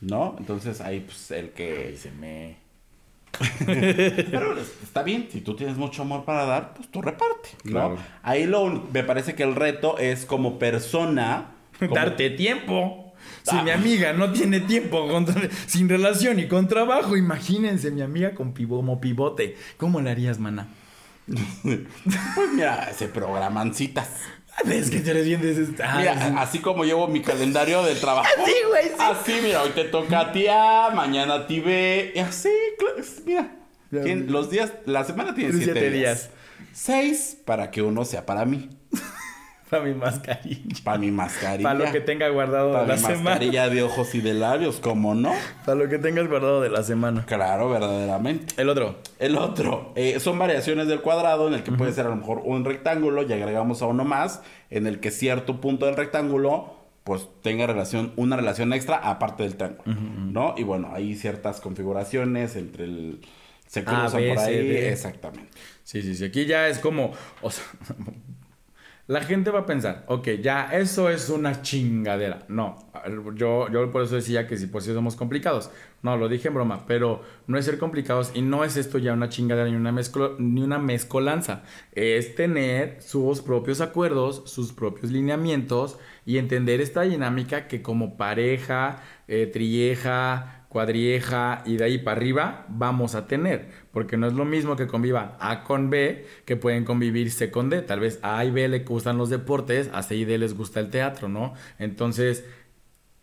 [0.00, 0.36] ¿no?
[0.38, 1.96] Entonces ahí, pues, el que...
[1.98, 2.67] se me...
[3.66, 7.70] Pero está bien, si tú tienes mucho amor para dar, pues tú reparte, ¿no?
[7.70, 7.96] Claro.
[8.22, 11.50] Ahí lo, me parece que el reto es como persona...
[11.78, 13.12] como- Darte tiempo.
[13.42, 13.62] Si Ah.
[13.62, 15.26] mi amiga no tiene tiempo con-
[15.66, 19.56] sin relación y con trabajo, imagínense mi amiga con pivo- como pivote.
[19.76, 20.68] ¿Cómo le harías, mana?
[21.62, 24.08] Pues mira, se programan citas.
[24.70, 25.98] Es que tú eres bien desesperado.
[26.00, 28.28] Mira, así como llevo mi calendario de trabajo.
[28.42, 28.94] Así, güey, sí.
[28.98, 32.12] Así, mira, hoy te toca a ti A, mañana a ti B.
[32.14, 32.50] Y así,
[33.24, 33.54] mira.
[33.90, 36.28] Los días, la semana tiene Tiene siete, siete días.
[36.28, 36.30] días.
[36.72, 38.68] Seis para que uno sea para mí.
[39.70, 40.74] Para mi mascarilla.
[40.84, 41.68] Para mi mascarilla.
[41.68, 43.22] Para lo que tenga guardado Para de la mi semana.
[43.22, 45.32] mascarilla de ojos y de labios, ¿cómo no?
[45.66, 47.24] Para lo que tengas guardado de la semana.
[47.26, 48.54] Claro, verdaderamente.
[48.60, 48.96] El otro.
[49.18, 52.40] El otro, eh, son variaciones del cuadrado en el que puede ser a lo mejor
[52.44, 57.26] un rectángulo y agregamos a uno más, en el que cierto punto del rectángulo pues
[57.42, 60.54] tenga relación, una relación extra aparte del triángulo, ¿no?
[60.58, 63.20] Y bueno, hay ciertas configuraciones entre el...
[63.66, 64.92] Se A, cruzan B, por C, ahí, D.
[64.92, 65.50] exactamente.
[65.84, 66.24] Sí, sí, sí.
[66.24, 67.12] Aquí ya es como.
[67.42, 67.64] O sea.
[69.08, 72.40] La gente va a pensar, ok, ya, eso es una chingadera.
[72.48, 72.76] No,
[73.36, 75.70] yo, yo por eso decía que si por si somos complicados.
[76.02, 79.14] No, lo dije en broma, pero no es ser complicados y no es esto ya
[79.14, 79.94] una chingadera ni una,
[80.38, 81.62] ni una mezcolanza.
[81.92, 89.02] Es tener sus propios acuerdos, sus propios lineamientos y entender esta dinámica que como pareja,
[89.26, 93.70] eh, trilleja, cuadrieja y de ahí para arriba vamos a tener.
[93.98, 97.68] Porque no es lo mismo que convivan A con B que pueden convivir C con
[97.68, 97.82] D.
[97.82, 100.78] Tal vez A y B le gustan los deportes, a C y D les gusta
[100.78, 101.54] el teatro, ¿no?
[101.80, 102.44] Entonces,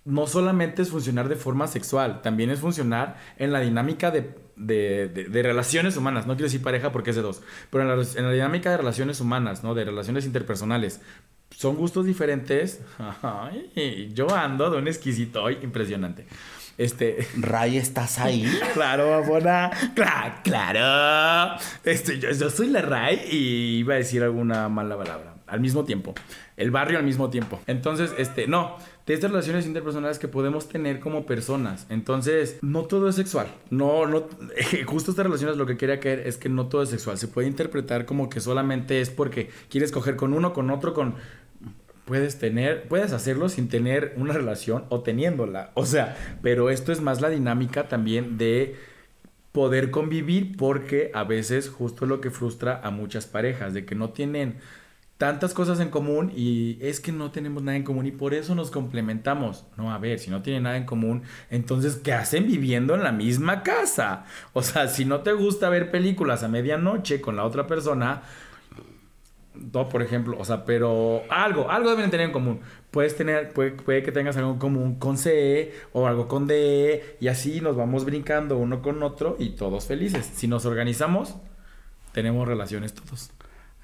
[0.04, 5.08] no solamente es funcionar de forma sexual, también es funcionar en la dinámica de, de-
[5.08, 6.28] de- relaciones humanas.
[6.28, 8.76] No quiero decir pareja porque es de dos, pero en la, en la dinámica de
[8.78, 9.76] relaciones humanas, ¿no?
[9.76, 11.00] De relaciones interpersonales.
[11.52, 12.82] Son gustos diferentes.
[13.22, 16.26] Ay, yo ando de un exquisito hoy impresionante.
[16.78, 17.28] Este.
[17.38, 18.46] Ray, ¿estás ahí?
[18.74, 19.72] Claro, Babona.
[19.94, 21.60] Claro, claro.
[21.84, 25.36] Este, yo, yo soy la Ray y iba a decir alguna mala palabra.
[25.48, 26.14] Al mismo tiempo.
[26.58, 27.62] El barrio al mismo tiempo.
[27.68, 28.78] Entonces, este, no.
[29.06, 31.86] De estas relaciones interpersonales que podemos tener como personas.
[31.90, 33.48] Entonces, no todo es sexual.
[33.70, 34.26] No, no.
[34.88, 37.18] Justo estas relaciones lo que quería caer es que no todo es sexual.
[37.18, 41.16] Se puede interpretar como que solamente es porque quieres coger con uno, con otro, con
[42.06, 45.72] puedes tener, puedes hacerlo sin tener una relación o teniéndola.
[45.74, 48.76] O sea, pero esto es más la dinámica también de
[49.52, 54.10] poder convivir porque a veces justo lo que frustra a muchas parejas, de que no
[54.10, 54.58] tienen
[55.18, 58.54] tantas cosas en común y es que no tenemos nada en común y por eso
[58.54, 59.65] nos complementamos.
[59.78, 63.13] No, a ver, si no tienen nada en común, entonces ¿qué hacen viviendo en la
[63.13, 64.26] misma casa?
[64.54, 68.24] O sea, si no te gusta ver películas a medianoche con la otra persona,
[69.74, 72.60] no, por ejemplo, o sea, pero algo, algo deben tener en común.
[72.91, 77.18] Puedes tener, puede, puede que tengas algo en común con C o algo con D
[77.20, 80.30] y así nos vamos brincando uno con otro y todos felices.
[80.34, 81.36] Si nos organizamos,
[82.13, 83.32] tenemos relaciones todos.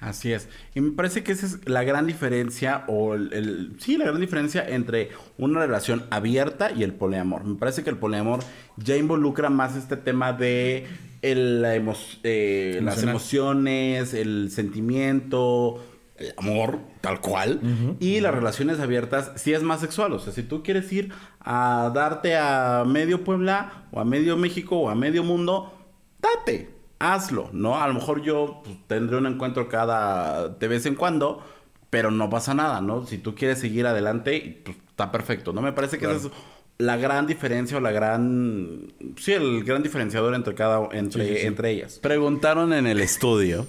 [0.00, 0.48] Así es.
[0.74, 4.20] Y me parece que esa es la gran diferencia, o el, el- sí, la gran
[4.20, 7.44] diferencia entre una relación abierta y el poliamor.
[7.44, 8.40] Me parece que el poliamor
[8.78, 10.88] ya involucra más este tema de
[11.22, 15.82] el, la emo- eh, las emociones, el sentimiento,
[16.16, 17.60] el amor, tal cual.
[18.00, 20.12] Y las relaciones abiertas sí es más sexual.
[20.12, 24.76] O sea, si tú quieres ir a darte a medio Puebla, o a medio México,
[24.78, 25.72] o a medio mundo,
[26.20, 27.80] date, hazlo, ¿no?
[27.80, 31.42] A lo mejor yo pues, tendré un encuentro cada de vez en cuando,
[31.90, 33.06] pero no pasa nada, ¿no?
[33.06, 35.60] Si tú quieres seguir adelante, pues está perfecto, ¿no?
[35.62, 36.18] Me parece que Claro.
[36.18, 36.32] esa es
[36.78, 38.92] la gran diferencia o la gran...
[39.16, 40.88] Sí, el gran diferenciador entre cada...
[40.92, 41.46] Entre, Sí, sí, sí.
[41.46, 41.98] entre ellas.
[42.00, 43.66] Preguntaron en el estudio...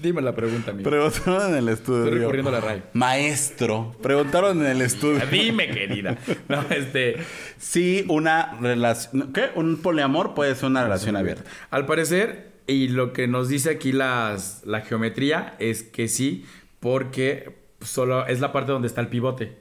[0.00, 0.90] Dime la pregunta, amigo.
[0.90, 2.04] Preguntaron en el estudio...
[2.04, 2.82] Estoy recorriendo la RAE.
[2.94, 5.22] Maestro, preguntaron en el estudio...
[5.30, 6.18] Dime, querida.
[6.48, 7.16] No, este.
[7.58, 9.32] si una relación...
[9.32, 9.50] ¿Qué?
[9.54, 11.44] Un poliamor puede ser una relación abierta.
[11.70, 16.44] Al parecer, y lo que nos dice aquí las, la geometría es que sí,
[16.80, 19.56] porque solo es la parte donde está el pivote.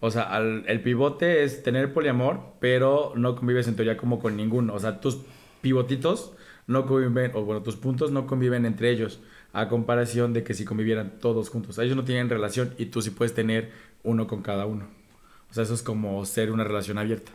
[0.00, 4.36] O sea, al- el pivote es tener poliamor, pero no convives en teoría como con
[4.36, 4.74] ninguno.
[4.74, 5.18] O sea, tus
[5.60, 6.32] pivotitos
[6.66, 9.20] no conviven, o bueno, tus puntos no conviven entre ellos,
[9.52, 11.78] a comparación de que si convivieran todos juntos.
[11.78, 13.70] Ellos no tienen relación y tú sí puedes tener
[14.02, 14.86] uno con cada uno.
[15.50, 17.32] O sea, eso es como ser una relación abierta.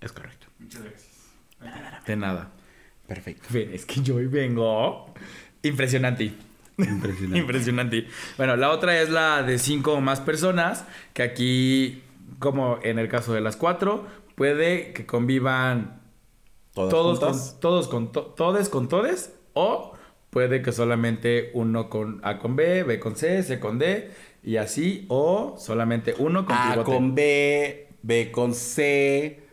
[0.00, 0.46] Es correcto.
[0.58, 1.10] Muchas gracias.
[2.06, 2.50] De nada.
[3.06, 3.46] Perfecto.
[3.50, 5.12] Ven, es que yo hoy vengo
[5.62, 6.32] impresionante.
[6.78, 7.38] Impresionante.
[7.38, 8.06] Impresionante.
[8.36, 12.02] Bueno, la otra es la de cinco o más personas, que aquí,
[12.38, 16.00] como en el caso de las cuatro, puede que convivan
[16.72, 19.94] ¿Todas todos con, todos con to- todes con todes, o
[20.30, 24.10] puede que solamente uno con A con B, B con C, C con D,
[24.42, 26.84] y así, o solamente uno con A pivote.
[26.84, 29.43] con B, B con C,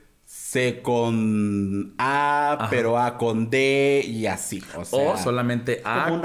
[0.51, 2.69] C con A, Ajá.
[2.69, 4.61] pero A con D y así.
[4.75, 6.21] O, sea, o solamente A con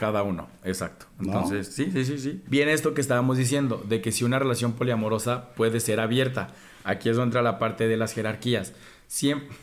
[0.00, 0.48] cada uno.
[0.64, 1.06] Exacto.
[1.20, 1.26] ¿No?
[1.26, 2.42] Entonces, sí, sí, sí, sí.
[2.48, 6.48] Viene esto que estábamos diciendo, de que si una relación poliamorosa puede ser abierta.
[6.82, 8.72] Aquí es donde entra la parte de las jerarquías.
[9.06, 9.56] Siempre...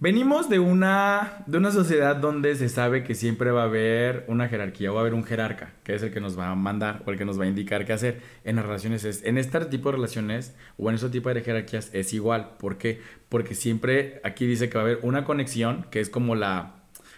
[0.00, 4.48] Venimos de una, de una sociedad donde se sabe que siempre va a haber una
[4.48, 7.02] jerarquía o va a haber un jerarca, que es el que nos va a mandar
[7.04, 8.22] o el que nos va a indicar qué hacer.
[8.44, 11.90] En las relaciones es, en este tipo de relaciones o en este tipo de jerarquías
[11.94, 12.50] es igual.
[12.60, 13.00] ¿Por qué?
[13.28, 16.76] Porque siempre aquí dice que va a haber una conexión que es como la,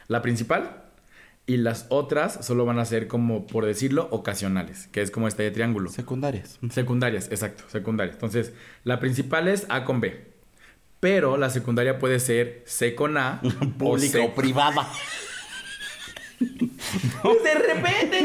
[0.08, 0.84] la principal
[1.44, 5.42] y las otras solo van a ser como, por decirlo, ocasionales, que es como este
[5.42, 5.90] de triángulo.
[5.90, 6.58] Secundarias.
[6.70, 8.14] Secundarias, exacto, secundarias.
[8.14, 10.29] Entonces, la principal es A con B.
[11.00, 14.86] Pero la secundaria puede ser C con A o Pública o privada.
[17.22, 18.18] Pues de repente,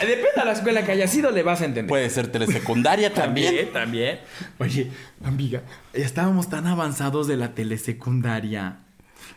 [0.00, 1.88] depende de la escuela que haya sido, le vas a entender.
[1.88, 3.72] Puede ser telesecundaria también.
[3.72, 4.20] también, también.
[4.58, 4.90] Oye,
[5.24, 5.62] amiga,
[5.94, 8.80] ya estábamos tan avanzados de la telesecundaria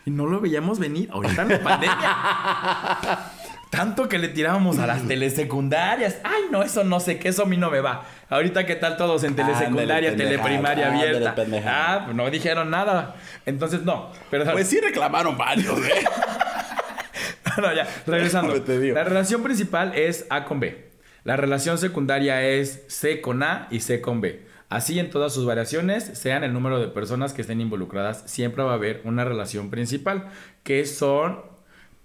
[0.05, 1.09] y no lo veíamos venir.
[1.11, 3.31] Ahorita en la pandemia.
[3.69, 6.17] Tanto que le tirábamos a las telesecundarias.
[6.23, 8.05] Ay, no, eso no sé qué, eso a mí no me va.
[8.29, 11.41] Ahorita, ¿qué tal todos en telesecundaria, Ándale, teleprimaria pendejada, abierta?
[11.41, 11.63] ándale.
[11.67, 13.15] Ah, pues no dijeron nada.
[13.45, 14.11] Entonces, no.
[14.31, 14.53] Perdón.
[14.53, 16.05] Pues sí reclamaron varios, ¿eh?
[17.57, 18.53] No, ya, regresando.
[18.67, 20.89] La relación principal es A con B.
[21.23, 24.45] La relación secundaria es C con A y C con B.
[24.67, 28.71] Así en todas sus variaciones, sean el número de personas que estén involucradas, siempre va
[28.71, 30.27] a haber una relación principal,
[30.63, 31.41] que son,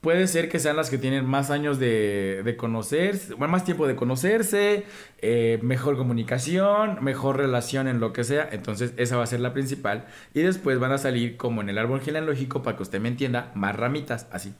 [0.00, 3.96] puede ser que sean las que tienen más años de, de conocerse, más tiempo de
[3.96, 4.84] conocerse,
[5.18, 9.52] eh, mejor comunicación, mejor relación en lo que sea, entonces esa va a ser la
[9.52, 10.06] principal.
[10.34, 13.52] Y después van a salir, como en el árbol genealógico, para que usted me entienda,
[13.54, 14.54] más ramitas, así.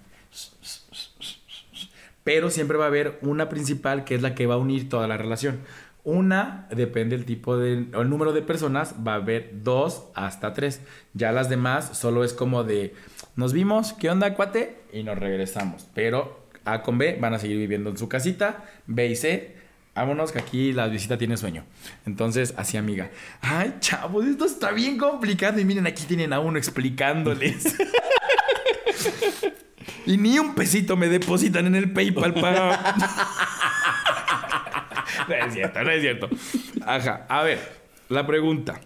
[2.23, 5.09] Pero siempre va a haber una principal que es la que va a unir toda
[5.09, 5.61] la relación.
[6.03, 10.53] Una, depende del tipo de, o el número de personas, va a haber dos hasta
[10.53, 10.81] tres.
[11.15, 12.95] Ya las demás solo es como de,
[13.37, 14.77] nos vimos, ¿qué onda, cuate?
[14.93, 15.87] Y nos regresamos.
[15.95, 19.57] Pero A con B van a seguir viviendo en su casita, B y C,
[19.95, 21.65] vámonos que aquí la visita tiene sueño.
[22.07, 23.11] Entonces, así amiga.
[23.41, 25.61] Ay, chavos, esto está bien complicado.
[25.61, 27.77] Y miren, aquí tienen a uno explicándoles.
[30.07, 32.97] Y ni un pesito me depositan en el PayPal para.
[35.29, 36.29] no es cierto, no es cierto.
[36.85, 37.61] Ajá, a ver,
[38.09, 38.81] la pregunta.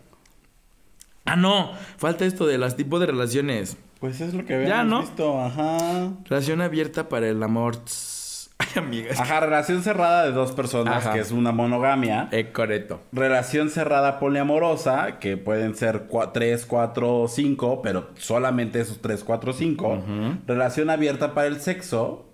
[1.25, 3.79] Ah, no, falta esto de los tipos de relaciones.
[4.05, 5.01] Pues es lo que habíamos Ya, ¿no?
[5.01, 6.11] visto, ajá.
[6.29, 7.79] Relación abierta para el amor.
[8.59, 9.19] Ay, amigas.
[9.19, 11.15] Ajá, relación cerrada de dos personas, Ajá.
[11.15, 12.29] que es una monogamia.
[12.31, 13.01] Eh, correcto.
[13.13, 20.03] Relación cerrada poliamorosa, que pueden ser 3, 4, 5, pero solamente esos 3, 4, 5.
[20.47, 22.27] Relación abierta para el sexo,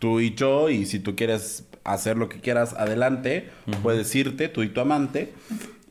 [0.00, 3.48] tú y yo, y si tú quieres hacer lo que quieras, adelante,
[3.82, 5.32] puedes irte, tú y tu amante.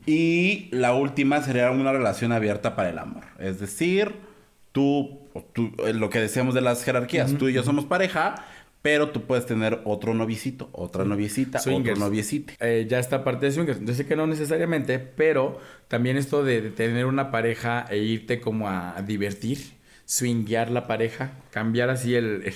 [0.06, 3.24] Y la última sería una relación abierta para el amor.
[3.40, 4.32] Es decir,
[4.74, 5.20] tú,
[5.54, 8.34] tú- eh, lo que decíamos de las jerarquías, tú y yo somos pareja,
[8.82, 11.96] Pero tú puedes tener otro noviecito, otra noviecita, Swingers.
[11.96, 12.52] otro noviecito.
[12.60, 13.80] Eh, ya esta parte de swingers.
[13.82, 15.58] Yo sé que no necesariamente, pero
[15.88, 19.56] también esto de, de tener una pareja e irte como a, divertir,
[20.04, 22.54] swinguear la pareja, cambiar así el, el,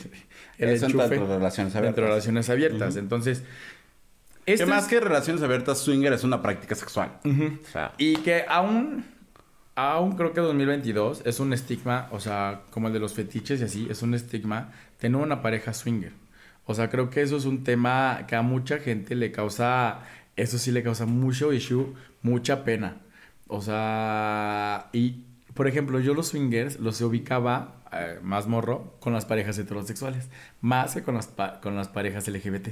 [0.59, 1.83] el Eso entra enchufe dentro de relaciones abiertas.
[1.97, 2.97] dentro de relaciones abiertas.
[2.97, 3.43] Entonces,
[4.45, 7.21] Que este más es- que relaciones abiertas, swinger es una práctica sexual.
[7.25, 7.59] Ujú.
[7.67, 9.03] O sea, Y que aún,
[9.79, 13.65] aún creo que 2022 es un estigma, o sea, como el de los fetiches y
[13.65, 16.13] así, es un estigma tener una pareja swinger.
[16.67, 20.01] O sea, creo que eso es un tema que a mucha gente le causa,
[20.37, 22.97] eso sí le causa mucho issue, mucha pena.
[23.47, 25.25] O sea, y
[25.55, 30.29] por ejemplo, yo los swingers los ubicaba eh, más morro con las parejas heterosexuales,
[30.61, 31.29] más que con las,
[31.63, 32.69] con las parejas LGBT.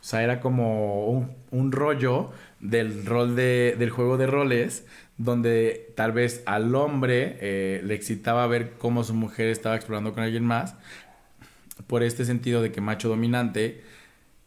[0.00, 2.30] O sea, era como un, un rollo
[2.60, 4.86] del rol de, del juego de roles,
[5.22, 10.22] donde tal vez al hombre eh, le excitaba ver cómo su mujer estaba explorando con
[10.24, 10.76] alguien más,
[11.86, 13.82] por este sentido de que macho dominante.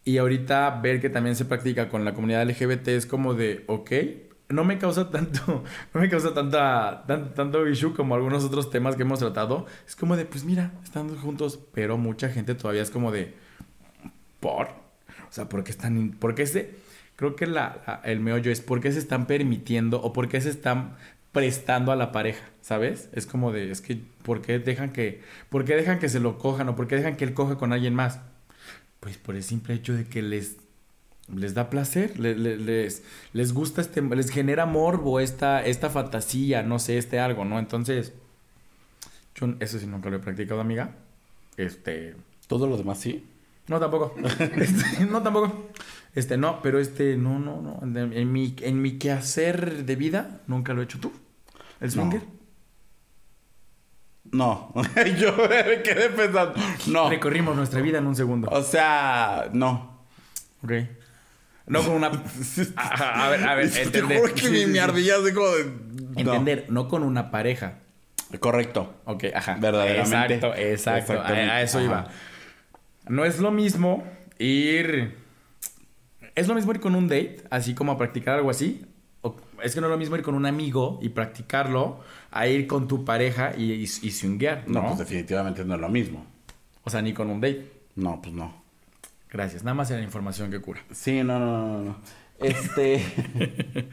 [0.05, 3.91] Y ahorita ver que también se practica con la comunidad LGBT es como de, ok,
[4.49, 5.63] no me causa tanto,
[5.93, 9.65] no me causa tanta, tan- tanto issue como algunos otros temas que hemos tratado.
[9.87, 13.33] Es como de, pues mira, están juntos, pero mucha gente todavía es como de,
[14.39, 14.67] ¿por?
[14.67, 16.75] O sea, ¿por qué están, por qué se,
[17.15, 20.41] creo que la, la- el meollo es, ¿por qué se están permitiendo o por qué
[20.41, 20.95] se están
[21.31, 22.43] prestando a la pareja?
[22.61, 23.09] ¿Sabes?
[23.13, 26.37] Es como de, es que, ¿por qué dejan que, por qué dejan que se lo
[26.37, 28.19] cojan o por qué dejan que él coja con alguien más?
[28.99, 30.57] Pues por el simple hecho de que les,
[31.33, 33.03] les da placer, le- le- les,
[33.33, 37.59] les gusta este, les genera morbo esta, esta fantasía, no sé, este algo, ¿no?
[37.59, 38.13] Entonces,
[39.35, 40.95] yo eso sí nunca lo he practicado, amiga.
[41.57, 42.15] Este,
[42.47, 43.25] todo lo demás sí.
[43.67, 44.15] no, tampoco.
[44.57, 45.69] Este, no, tampoco.
[46.15, 47.79] Este, no, pero este, no, no, no.
[47.99, 51.11] En, mi, en mi quehacer de vida, nunca lo he hecho tú.
[51.81, 52.21] ¿El swinger?
[54.31, 54.71] No.
[55.17, 56.53] Yo me quedé pensando.
[56.87, 57.09] No.
[57.09, 58.47] Recorrimos nuestra vida en un segundo.
[58.51, 60.05] O sea, no.
[60.63, 60.71] Ok.
[61.65, 62.07] No con una...
[62.75, 65.65] a, a ver, a ver, Te juro que mi, mi ardilla como de.
[65.65, 66.19] no.
[66.33, 67.79] Entender, no con una pareja.
[68.39, 69.01] Correcto.
[69.05, 69.57] Ok, ajá.
[69.59, 70.35] Verdaderamente.
[70.35, 71.21] Exacto, exacto.
[71.21, 71.85] A, a eso Ajá.
[71.85, 72.07] iba.
[73.07, 74.03] No es lo mismo
[74.39, 75.22] ir.
[76.35, 78.85] Es lo mismo ir con un date, así como a practicar algo así.
[79.21, 81.99] O- es que no es lo mismo ir con un amigo y practicarlo
[82.31, 84.87] a ir con tu pareja y, y, y swinguear, No, ¿no?
[84.87, 86.25] pues definitivamente no es lo mismo.
[86.83, 87.71] O sea, ni con un date.
[87.95, 88.53] No, pues no.
[89.29, 89.63] Gracias.
[89.63, 90.81] Nada más era información que cura.
[90.91, 91.97] Sí, no, no, no, no.
[92.39, 93.01] Este.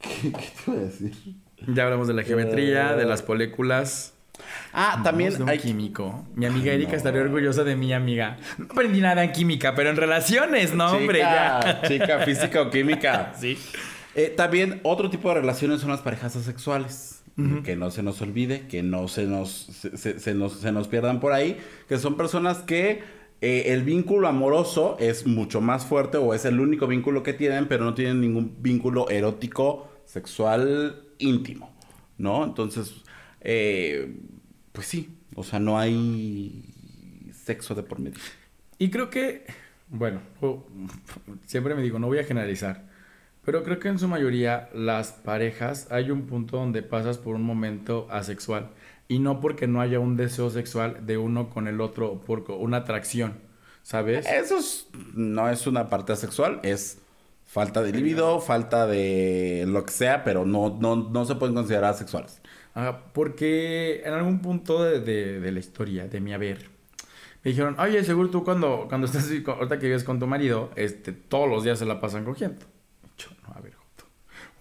[0.00, 1.12] ¿Qué, qué te iba a decir?
[1.66, 4.13] Ya hablamos de la geometría, de las moléculas.
[4.72, 5.58] Ah, también de un hay.
[5.58, 6.26] químico.
[6.34, 8.38] Mi amiga Erika estaría orgullosa de mi amiga.
[8.58, 11.88] No aprendí nada en química, pero en relaciones, no, hombre, Chica, ya.
[11.88, 13.32] chica, física o química.
[13.40, 13.56] Sí.
[14.16, 17.22] Eh, también otro tipo de relaciones son las parejas asexuales.
[17.64, 20.86] Que no se nos olvide, que no se nos, se, se- se nos, se nos
[20.86, 21.58] pierdan por ahí,
[21.88, 23.02] que son personas que
[23.40, 27.66] eh, el vínculo amoroso es mucho más fuerte o es el único vínculo que tienen,
[27.66, 31.74] pero no tienen ningún vínculo erótico, sexual, íntimo,
[32.18, 32.44] ¿no?
[32.44, 32.94] Entonces,
[33.44, 34.16] eh,
[34.72, 36.64] pues sí, o sea, no hay
[37.32, 38.18] sexo de por medio.
[38.78, 39.44] Y creo que,
[39.88, 40.20] bueno,
[41.46, 42.84] siempre me digo, no voy a generalizar,
[43.44, 47.42] pero creo que en su mayoría las parejas hay un punto donde pasas por un
[47.42, 48.70] momento asexual
[49.08, 52.78] y no porque no haya un deseo sexual de uno con el otro por una
[52.78, 53.34] atracción,
[53.82, 54.26] ¿sabes?
[54.26, 56.98] Eso es- no es una parte sexual, es
[57.46, 61.94] falta de libido, falta de lo que sea, pero no, no, no se pueden considerar
[61.94, 62.40] sexuales.
[63.12, 66.70] Porque en algún punto de, de- de la historia, de mi haber,
[67.44, 71.12] me dijeron, oye, seguro tú cuando, cuando estás, ahorita que vives con tu marido, este,
[71.12, 72.64] todos los días se la pasan cogiendo.
[73.18, 73.74] Yo, no, a ver,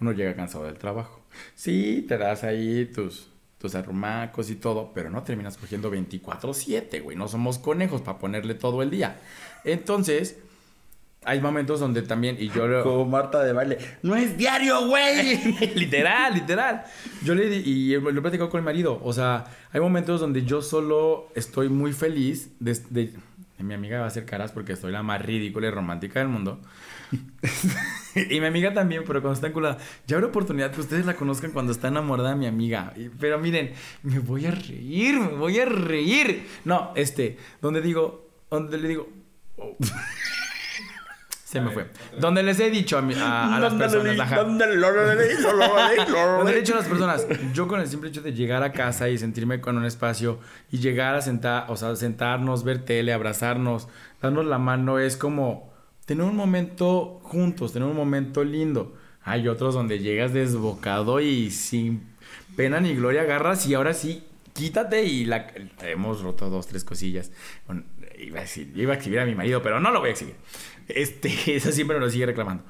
[0.02, 1.22] uno llega cansado del trabajo.
[1.56, 7.18] Sí, te das ahí tus, tus arrumacos y todo, pero no terminas cogiendo 24-7, güey.
[7.18, 9.20] No somos conejos para ponerle todo el día.
[9.64, 10.38] Entonces,
[11.26, 12.84] hay momentos donde también, y yo lo...
[12.84, 13.78] Como Marta de baile.
[14.02, 15.38] No es diario, güey.
[15.76, 16.84] literal, literal.
[17.24, 19.00] Yo le y lo he platicado con mi marido.
[19.04, 23.14] O sea, hay momentos donde yo solo estoy muy feliz de, de-
[23.60, 26.60] mi amiga va a hacer caras porque soy la más ridícula y romántica del mundo.
[28.30, 29.78] y mi amiga también, pero cuando está enculada.
[30.08, 32.94] Ya habrá oportunidad que ustedes la conozcan cuando está enamorada de mi amiga.
[33.20, 36.46] Pero miren, me voy a reír, me voy a reír.
[36.66, 39.10] No, este, donde digo, donde le digo.
[39.58, 39.78] oh.
[41.54, 41.88] Se me fue.
[42.20, 44.06] Donde les he dicho a, mi- a- a las personas.
[44.20, 44.36] ajá.
[46.38, 48.72] Donde le he dicho a las personas, yo con el simple hecho de llegar a
[48.74, 50.40] casa y sentirme con un espacio
[50.72, 53.88] y llegar a sentar, o sea, sentarnos, ver tele, abrazarnos,
[54.22, 55.72] darnos la mano, es como
[56.06, 58.96] tener un momento juntos, tener un momento lindo.
[59.24, 62.04] Hay otros donde llegas desbocado y sin
[62.58, 64.24] pena ni gloria agarras y ahora sí
[64.54, 65.48] quítate y la...
[65.82, 67.32] Hemos roto dos, tres cosillas.
[67.66, 67.84] Bueno,
[68.20, 70.36] iba a decir, iba a exhibir a mi marido, pero no lo voy a exhibir.
[70.88, 72.64] Este, eso siempre me lo sigue reclamando.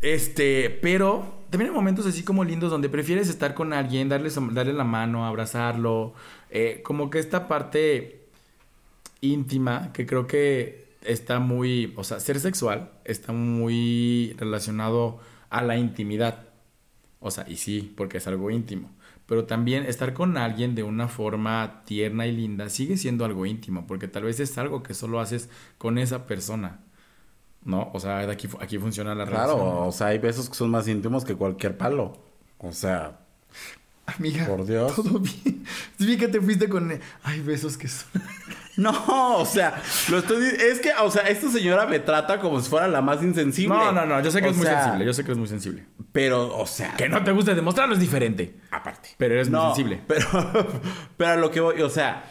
[0.00, 4.72] Este, pero también hay momentos así como lindos donde prefieres estar con alguien, darle, darle
[4.72, 6.14] la mano, abrazarlo.
[6.50, 8.26] Eh, como que esta parte
[9.20, 15.76] íntima que creo que está muy, o sea, ser sexual está muy relacionado a la
[15.76, 16.48] intimidad.
[17.20, 18.90] O sea, y sí, porque es algo íntimo.
[19.26, 23.86] Pero también estar con alguien de una forma tierna y linda sigue siendo algo íntimo,
[23.86, 25.48] porque tal vez es algo que solo haces
[25.78, 26.80] con esa persona.
[27.64, 27.90] ¿No?
[27.92, 29.56] O sea, aquí, aquí funciona la relación.
[29.56, 32.12] Claro, o sea, hay besos que son más íntimos que cualquier palo.
[32.58, 33.20] O sea.
[34.06, 34.46] Amiga.
[34.46, 34.94] Por Dios.
[34.96, 35.64] Todo bien.
[35.98, 36.98] Vi que te fuiste con.
[37.22, 38.08] Hay besos que son.
[38.74, 42.70] No, o sea, lo estoy es que, o sea, esta señora me trata como si
[42.70, 43.76] fuera la más insensible.
[43.76, 45.84] No, no, no, yo sé que es muy sensible, yo sé que es muy sensible.
[46.10, 48.54] Pero, o sea, que no te guste demostrarlo es diferente.
[48.70, 49.10] Aparte.
[49.18, 50.00] Pero eres muy sensible.
[50.06, 50.26] Pero
[51.18, 52.24] pero a lo que voy, o sea,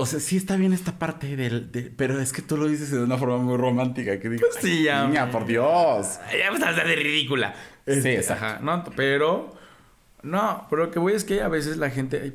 [0.00, 3.02] o sea, sí está bien esta parte del, pero es que tú lo dices de
[3.02, 6.18] una forma muy romántica que digo, pues sí, ya, niña, por Dios.
[6.38, 7.54] Ya me a de ridícula.
[7.86, 8.64] sí, exacto.
[8.64, 9.54] no, pero
[10.22, 12.32] no, pero lo que voy es que a veces la gente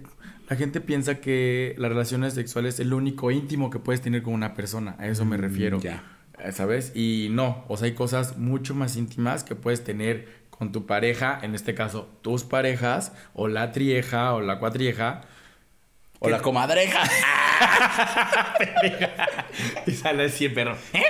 [0.47, 4.33] la gente piensa que las relaciones sexuales es lo único íntimo que puedes tener con
[4.33, 4.95] una persona.
[4.99, 5.79] A eso me mm, refiero.
[5.79, 6.03] Ya.
[6.39, 6.91] Eh, ¿Sabes?
[6.95, 11.39] Y no, o sea, hay cosas mucho más íntimas que puedes tener con tu pareja,
[11.41, 15.21] en este caso, tus parejas, o la trieja, o la cuatrieja.
[16.19, 17.03] O la comadreja.
[19.85, 20.75] y sale así perro.
[20.93, 21.03] ¿Eh?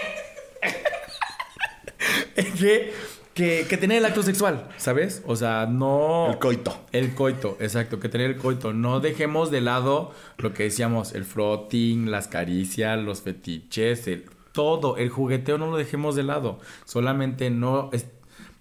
[2.59, 2.93] que
[3.35, 5.21] que, tener el acto sexual, ¿sabes?
[5.27, 6.29] O sea, no...
[6.31, 6.85] El coito.
[6.93, 8.71] El coito, exacto, que tener el coito.
[8.71, 14.95] No dejemos de lado lo que decíamos, el frotting, las caricias, los fetiches, el, todo,
[14.95, 16.59] el jugueteo no lo dejemos de lado.
[16.85, 17.91] Solamente no,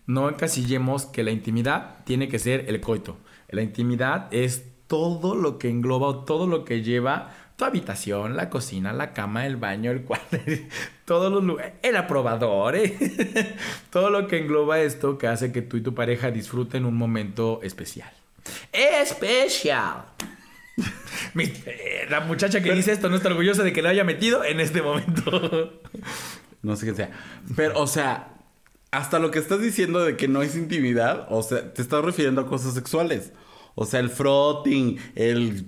[0.07, 3.17] no encasillemos que la intimidad tiene que ser el coito.
[3.51, 4.65] La intimidad es
[4.95, 9.45] todo lo que engloba o todo lo que lleva tu habitación, la cocina, la cama,
[9.45, 10.39] el baño, el cuarto,
[11.05, 13.57] todos los lugares, el aprobador, ¿eh?
[13.91, 17.59] todo lo que engloba esto que hace que tú y tu pareja disfruten un momento
[17.65, 18.13] especial.
[18.73, 20.05] Especial.
[21.37, 24.61] Eh, la muchacha que dice esto no está orgullosa de que lo haya metido en
[24.61, 25.73] este momento.
[26.63, 27.11] no sé qué sea.
[27.57, 28.35] Pero, o sea,
[28.93, 32.43] hasta lo que estás diciendo de que no es intimidad, o sea, te estás refiriendo
[32.43, 33.33] a cosas sexuales.
[33.77, 35.65] O sea, el frotting, el,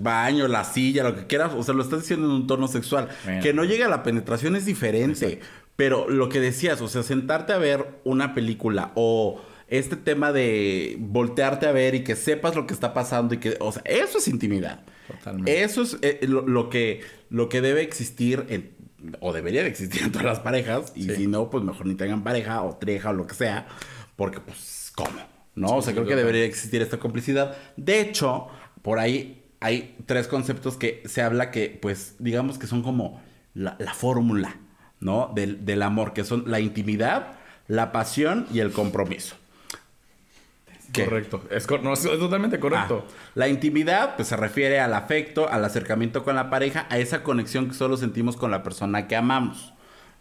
[0.00, 1.52] baño, la silla, lo que quieras.
[1.56, 3.08] O sea, lo estás diciendo en un tono sexual.
[3.42, 5.40] Que no llegue a la penetración es diferente.
[5.76, 10.96] Pero lo que decías, o sea, sentarte a ver una película o este tema de
[10.98, 14.18] voltearte a ver y que sepas lo que está pasando y que, o sea, eso
[14.18, 14.84] es intimidad.
[15.08, 15.62] Totalmente.
[15.62, 18.72] Eso es eh, lo, que, lo que debe existir en,
[19.20, 20.92] o debería de existir en todas las parejas.
[20.94, 23.66] Y si no, pues mejor ni tengan pareja o treja o lo que sea.
[24.14, 25.31] Porque, pues, ¿cómo?
[25.54, 25.76] ¿No?
[25.76, 27.56] o sea, creo que debería existir esta complicidad.
[27.76, 28.48] De hecho,
[28.82, 33.20] por ahí hay tres conceptos que se habla que, pues, digamos que son como
[33.54, 34.56] la, fórmula,
[35.00, 35.32] ¿no?
[35.34, 37.34] Del, amor, que son la intimidad,
[37.68, 39.36] la pasión y el compromiso.
[40.92, 43.06] Correcto, es, totalmente correcto.
[43.08, 47.22] Ah, la intimidad, pues se refiere al afecto, al acercamiento con la pareja, a esa
[47.22, 49.72] conexión que solo sentimos con la persona que amamos.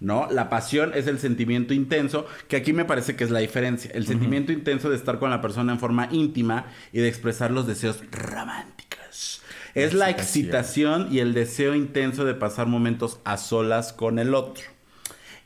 [0.01, 0.27] ¿No?
[0.29, 3.91] La pasión es el sentimiento intenso, que aquí me parece que es la diferencia.
[3.93, 7.67] El sentimiento intenso de estar con la persona en forma íntima y de expresar los
[7.67, 9.41] deseos románticos.
[9.73, 14.63] Es la excitación y el deseo intenso de pasar momentos a solas con el otro.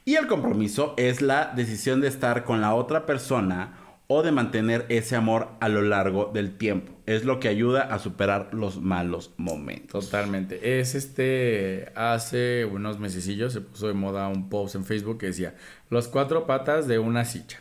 [0.05, 3.77] Y el compromiso es la decisión de estar con la otra persona
[4.07, 6.93] o de mantener ese amor a lo largo del tiempo.
[7.05, 10.05] Es lo que ayuda a superar los malos momentos.
[10.05, 10.79] Totalmente.
[10.79, 15.55] Es este, hace unos mesecillos se puso de moda un post en Facebook que decía,
[15.89, 17.59] los cuatro patas de una silla.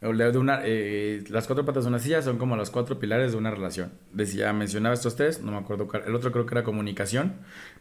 [0.00, 3.38] De una, eh, las cuatro patas de una silla son como los cuatro pilares de
[3.38, 3.92] una relación.
[4.12, 6.04] Decía, mencionaba estos tres, no me acuerdo cuál.
[6.06, 7.38] El otro creo que era comunicación.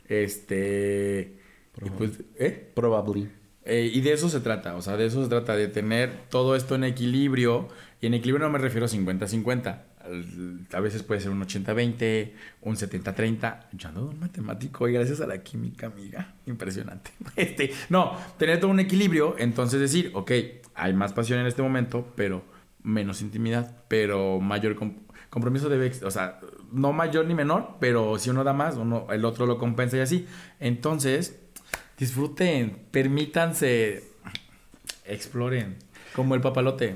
[0.07, 1.37] Este...
[1.97, 2.71] Pues, ¿eh?
[2.73, 3.29] Probably.
[3.69, 6.55] Eh, y de eso se trata, o sea, de eso se trata, de tener todo
[6.55, 7.67] esto en equilibrio.
[7.99, 9.81] Y en equilibrio no me refiero a 50-50.
[10.71, 13.65] A veces puede ser un 80-20, un 70-30.
[13.73, 16.33] Yo ando un matemático y gracias a la química, amiga.
[16.45, 17.11] Impresionante.
[17.35, 20.31] Este, no, tener todo un equilibrio, entonces decir, ok,
[20.73, 22.43] hay más pasión en este momento, pero
[22.83, 24.77] menos intimidad, pero mayor
[25.29, 26.39] compromiso debe, o sea,
[26.71, 29.99] no mayor ni menor, pero si uno da más, uno, el otro lo compensa y
[29.99, 30.25] así.
[30.59, 31.39] Entonces,
[31.97, 34.03] disfruten, permítanse,
[35.05, 35.75] exploren,
[36.15, 36.95] como el papalote.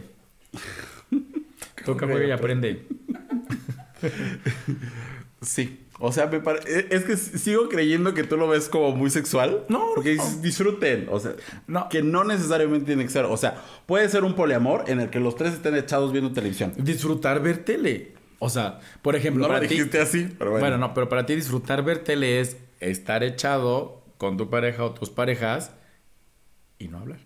[1.86, 2.86] Toca, juega y aprende.
[5.42, 5.78] sí.
[6.04, 9.66] O sea, me e, es que sigo creyendo que tú lo ves como muy sexual.
[9.70, 11.08] No, porque disfruten.
[11.12, 11.34] O sea,
[11.68, 11.90] no.
[11.90, 13.26] que no necesariamente tiene que ser.
[13.26, 16.74] O sea, puede ser un poliamor en el que los tres estén echados viendo televisión.
[16.78, 18.14] Disfrutar ver tele.
[18.40, 20.64] O sea, por ejemplo, No lo para ti- dijiste así, pero bueno.
[20.66, 24.92] Bueno, no, pero para ti disfrutar ver tele es estar echado con tu pareja o
[24.92, 25.72] tus parejas
[26.78, 27.18] y no hablar.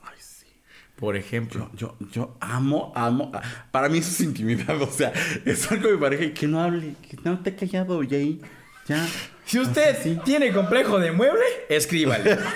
[0.00, 0.46] Ay, sí.
[0.94, 1.68] Por ejemplo.
[1.74, 3.32] Yo, yo, yo amo, amo.
[3.72, 4.80] Para mí eso es intimidad.
[4.80, 5.12] O sea,
[5.44, 8.40] estar con mi pareja y que no hable, que no esté callado y ahí.
[8.86, 9.04] Ya.
[9.44, 12.38] Si usted tiene complejo de mueble, escríbale.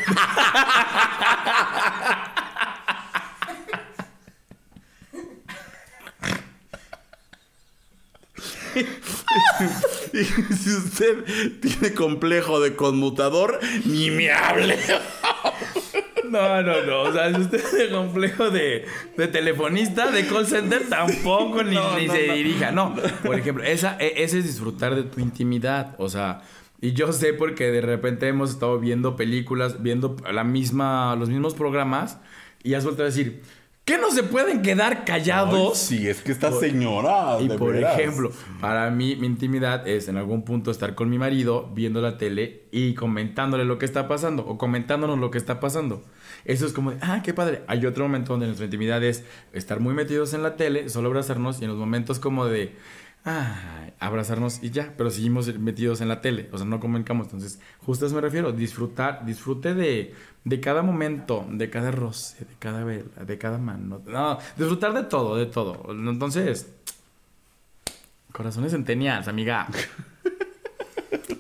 [10.13, 11.25] Y si usted
[11.61, 14.77] tiene complejo de conmutador, ni me hable.
[16.31, 17.03] No, no, no.
[17.03, 18.85] O sea, si usted tiene complejo de,
[19.17, 22.35] de telefonista, de call center, tampoco ni, No, ni no, se no.
[22.35, 22.71] dirija.
[22.71, 22.95] No,
[23.25, 25.97] por ejemplo, esa, e- ese es disfrutar de tu intimidad.
[25.99, 26.43] O sea,
[26.81, 31.55] y yo sé porque de repente hemos estado viendo películas, viendo la misma, los mismos
[31.55, 32.19] programas,
[32.63, 33.43] y has vuelto a decir,
[33.91, 35.77] ¿qué no se pueden quedar callados?
[35.77, 37.39] Sí, es que esta señora.
[37.41, 37.99] Y de por veras.
[37.99, 38.31] ejemplo,
[38.61, 42.63] para mí mi intimidad es en algún punto estar con mi marido viendo la tele
[42.71, 46.05] y comentándole lo que está pasando o comentándonos lo que está pasando.
[46.45, 47.63] Eso es como, de, ah, qué padre.
[47.67, 51.61] Hay otro momento donde nuestra intimidad es estar muy metidos en la tele, solo abrazarnos
[51.61, 52.77] y en los momentos como de,
[53.25, 57.27] abrazarnos y ya, pero seguimos metidos en la tele, o sea, no comunicamos.
[57.27, 60.15] Entonces, justo eso me refiero, disfrutar, disfrute de,
[60.45, 64.01] de cada momento, de cada roce, de cada vela, de cada mano.
[64.07, 65.87] No, disfrutar de todo, de todo.
[65.91, 66.67] Entonces,
[68.33, 69.67] Corazones centennials, amiga.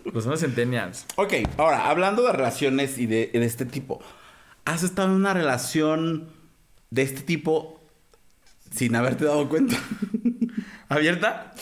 [0.04, 1.06] Corazones centennials.
[1.16, 4.00] Ok, ahora, hablando de relaciones y de, de este tipo,
[4.64, 6.28] ¿has estado en una relación
[6.90, 7.80] de este tipo
[8.70, 9.76] sin haberte dado cuenta?
[10.90, 11.54] ¿Abierta?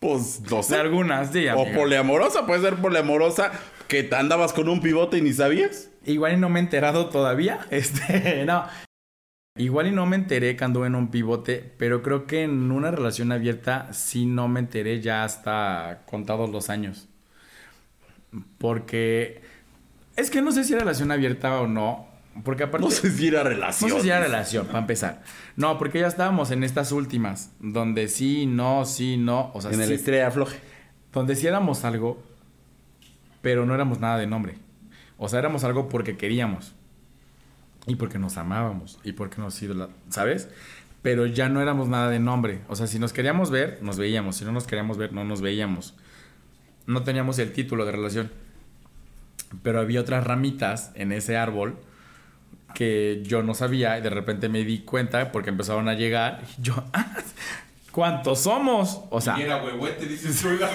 [0.00, 0.76] Pues no De sé.
[0.76, 1.76] algunas, sí, O amiga.
[1.78, 3.52] poliamorosa, puede ser poliamorosa
[3.86, 5.90] que te andabas con un pivote y ni sabías.
[6.06, 7.60] Igual y no me he enterado todavía.
[7.70, 8.64] Este, no.
[9.56, 12.90] Igual y no me enteré que anduve en un pivote, pero creo que en una
[12.90, 17.08] relación abierta sí no me enteré ya hasta contados los años.
[18.58, 19.42] Porque
[20.16, 22.06] es que no sé si era relación abierta o no,
[22.44, 23.90] porque aparte No sé si era relación.
[23.90, 25.22] No sé si era relación, para empezar.
[25.56, 29.80] No, porque ya estábamos en estas últimas, donde sí, no, sí, no, o sea, En
[29.80, 30.58] el estrella afloje.
[31.12, 32.22] donde sí éramos algo,
[33.42, 34.56] pero no éramos nada de nombre.
[35.18, 36.74] O sea, éramos algo porque queríamos.
[37.86, 38.98] Y porque nos amábamos.
[39.04, 40.48] Y porque nos idola, ¿sabes?
[41.02, 42.60] Pero ya no éramos nada de nombre.
[42.68, 44.36] O sea, si nos queríamos ver, nos veíamos.
[44.36, 45.94] Si no nos queríamos ver, no nos veíamos.
[46.86, 48.30] No teníamos el título de relación.
[49.62, 51.78] Pero había otras ramitas en ese árbol
[52.74, 56.40] que yo no sabía y de repente me di cuenta porque empezaron a llegar.
[56.58, 57.16] Y yo, "Ah,
[57.92, 59.02] ¿cuántos somos?
[59.10, 60.68] O sea, era huehuete, dices, oiga.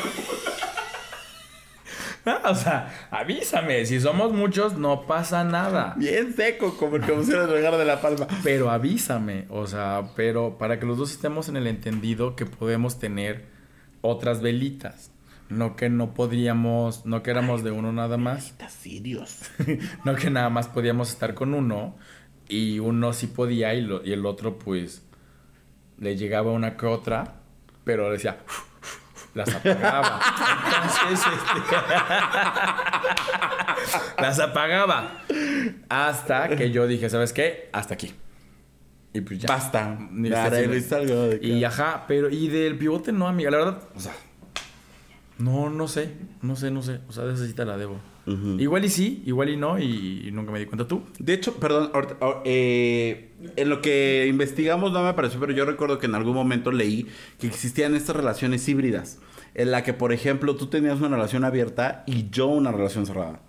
[2.43, 5.93] o sea, avísame, si somos muchos no pasa nada.
[5.98, 8.28] Bien seco, como el que pusieron el regar de la palma.
[8.43, 12.98] Pero avísame, o sea, pero para que los dos estemos en el entendido que podemos
[13.00, 13.46] tener
[14.02, 15.12] otras velitas.
[15.50, 18.56] No que no podríamos, no que éramos de uno nada más.
[18.70, 19.41] Sirios.
[20.06, 21.96] No que nada más podíamos estar con uno
[22.48, 25.04] y uno sí podía y, lo- y el otro pues
[25.98, 27.36] le llegaba una que otra,
[27.84, 28.39] pero decía,
[29.36, 30.20] las apagaba.
[30.66, 31.76] Entonces, este,
[34.22, 35.22] las apagaba.
[35.89, 37.70] Hasta que yo dije, ¿sabes qué?
[37.72, 38.14] Hasta aquí.
[39.14, 39.48] Y pues ya.
[39.48, 39.98] Basta.
[40.12, 44.00] Ni Rey, algo de Y ajá, pero y del pivote no, amiga, la verdad, o
[44.00, 44.14] sea,
[45.38, 46.12] no, no sé,
[46.42, 48.00] no sé, no sé, o sea, de esa sí te la debo.
[48.60, 51.04] Igual y sí, igual y no, y, y nunca me di cuenta tú.
[51.20, 55.64] De hecho, perdón, ahorita- ahor- eh, en lo que investigamos no me pareció, pero yo
[55.66, 57.06] recuerdo que en algún momento leí
[57.40, 59.20] que existían estas relaciones híbridas,
[59.54, 63.42] en la que, por ejemplo, tú tenías una relación abierta y yo una relación cerrada.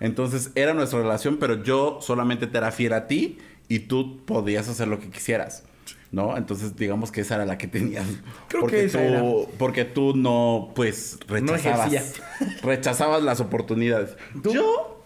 [0.00, 3.36] Entonces era nuestra relación, pero yo solamente te era fiel a ti
[3.68, 5.64] y tú podías hacer lo que quisieras.
[6.12, 6.36] ¿No?
[6.36, 8.06] Entonces, digamos que esa era la que tenías.
[8.48, 9.22] Creo porque que esa tú, era.
[9.58, 12.14] Porque tú no, pues, rechazabas.
[12.62, 14.16] rechazabas las oportunidades.
[14.42, 14.52] ¿Tú?
[14.52, 15.04] Yo,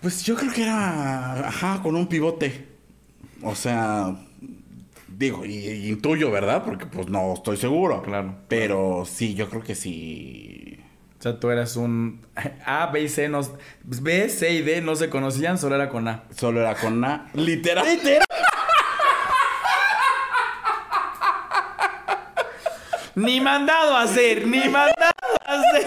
[0.00, 2.68] pues yo creo que era, ajá, con un pivote.
[3.42, 4.16] O sea,
[5.08, 6.64] digo, y, y intuyo, ¿verdad?
[6.64, 8.02] Porque pues no estoy seguro.
[8.02, 8.36] Claro.
[8.48, 10.80] Pero sí, yo creo que sí.
[11.18, 12.24] O sea, tú eras un
[12.64, 13.40] A, B y C, no,
[13.82, 16.24] B, C y D no se conocían, solo era con A.
[16.36, 17.84] Solo era con una literal.
[23.18, 25.12] Ni mandado a hacer, ni mandado
[25.46, 25.86] a hacer.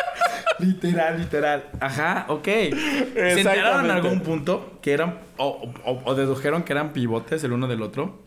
[0.58, 1.64] literal, literal.
[1.80, 2.44] Ajá, ok.
[2.44, 7.52] ¿Se enteraron en algún punto que eran, o, o- o dedujeron que eran pivotes el
[7.52, 8.24] uno del otro?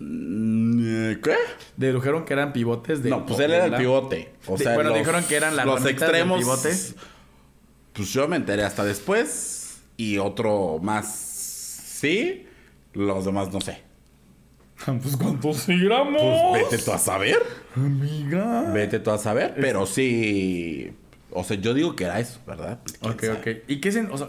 [0.00, 1.34] Mm, ¿Qué?
[1.76, 3.10] Dedujeron que eran pivotes de...
[3.10, 4.32] no, pues de él era el la- pivote.
[4.46, 6.38] O de- sea, bueno, los- dijeron que eran las los del extremos.
[6.38, 6.72] pivote.
[7.92, 9.80] Pues yo me enteré hasta después.
[9.96, 12.46] Y otro más sí.
[12.92, 13.82] Los demás no sé.
[15.02, 16.22] Pues cuántos éramos.
[16.50, 17.38] Pues vete tú a saber.
[17.76, 18.70] Amiga.
[18.72, 19.54] Vete tú a saber.
[19.60, 20.92] Pero sí.
[21.30, 22.80] O sea, yo digo que era eso, ¿verdad?
[23.00, 23.38] ¿Quién Ok, sabe?
[23.62, 23.64] ok.
[23.68, 24.28] ¿Y qué sen- o sea,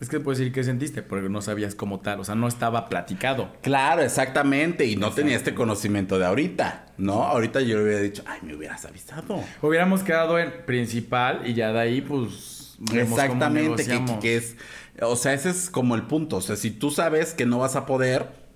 [0.00, 2.88] es que puedes decir qué sentiste, porque no sabías como tal, o sea, no estaba
[2.88, 3.52] platicado.
[3.62, 4.84] Claro, exactamente.
[4.86, 7.24] Y no tenía este conocimiento de ahorita, ¿no?
[7.24, 9.42] Ahorita yo le hubiera dicho, ay, me hubieras avisado.
[9.62, 12.76] Hubiéramos quedado en principal y ya de ahí, pues.
[12.86, 14.56] cómo Exactamente, que, que es,
[15.00, 17.76] o sea, ese es como el punto, o sea, si tú sabes que no vas
[17.76, 18.47] a poder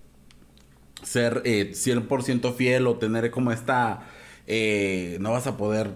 [1.03, 4.07] ser eh, 100% fiel o tener como esta,
[4.47, 5.91] eh, no vas a poder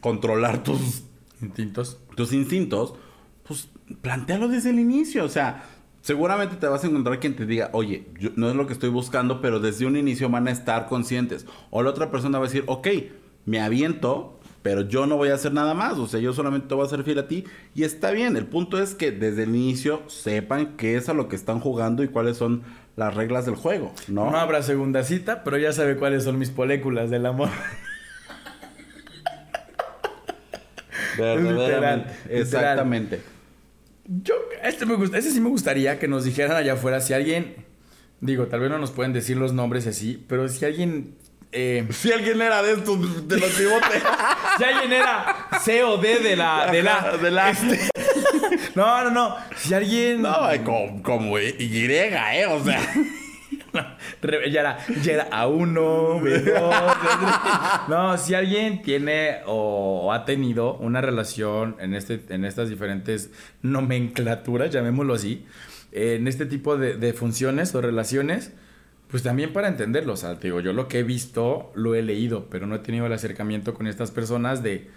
[0.00, 1.04] controlar tus,
[1.40, 1.98] Instintos.
[2.16, 2.94] tus instintos,
[3.46, 3.68] pues
[4.00, 5.64] plantealo desde el inicio, o sea,
[6.00, 8.90] seguramente te vas a encontrar quien te diga, oye, yo- no es lo que estoy
[8.90, 12.48] buscando, pero desde un inicio van a estar conscientes, o la otra persona va a
[12.48, 12.88] decir, ok,
[13.46, 16.74] me aviento, pero yo no voy a hacer nada más, o sea, yo solamente te
[16.74, 19.54] voy a ser fiel a ti, y está bien, el punto es que desde el
[19.54, 22.62] inicio sepan qué es a lo que están jugando y cuáles son
[22.96, 24.30] las reglas del juego, ¿no?
[24.30, 27.50] No habrá segunda cita, pero ya sabe cuáles son mis moléculas del amor.
[31.18, 33.20] Verdaderamente, Literal, exactamente.
[34.06, 37.64] Yo, este me gusta, ese sí me gustaría que nos dijeran allá afuera si alguien,
[38.20, 41.16] digo, tal vez no nos pueden decir los nombres así, pero si alguien,
[41.52, 44.02] eh, Si alguien era de estos, de los pivotes.
[44.58, 47.54] si alguien era C o D de la, de la, de la
[48.74, 52.46] no, no, no, si alguien, No, eh, como, como Y, ¿eh?
[52.46, 52.80] O sea.
[54.22, 57.88] Ya era, ya era A1, B2.
[57.88, 63.30] No, si alguien tiene o, ha tenido una relación en, este, en estas diferentes
[63.62, 65.44] nomenclaturas, llamémoslo así,
[65.90, 68.52] en este tipo de, de funciones o relaciones,
[69.08, 70.12] pues también para entenderlo.
[70.12, 72.80] O sea, te digo, yo lo que he visto lo he leído, pero no he
[72.80, 74.88] tenido el acercamiento con estas personas de.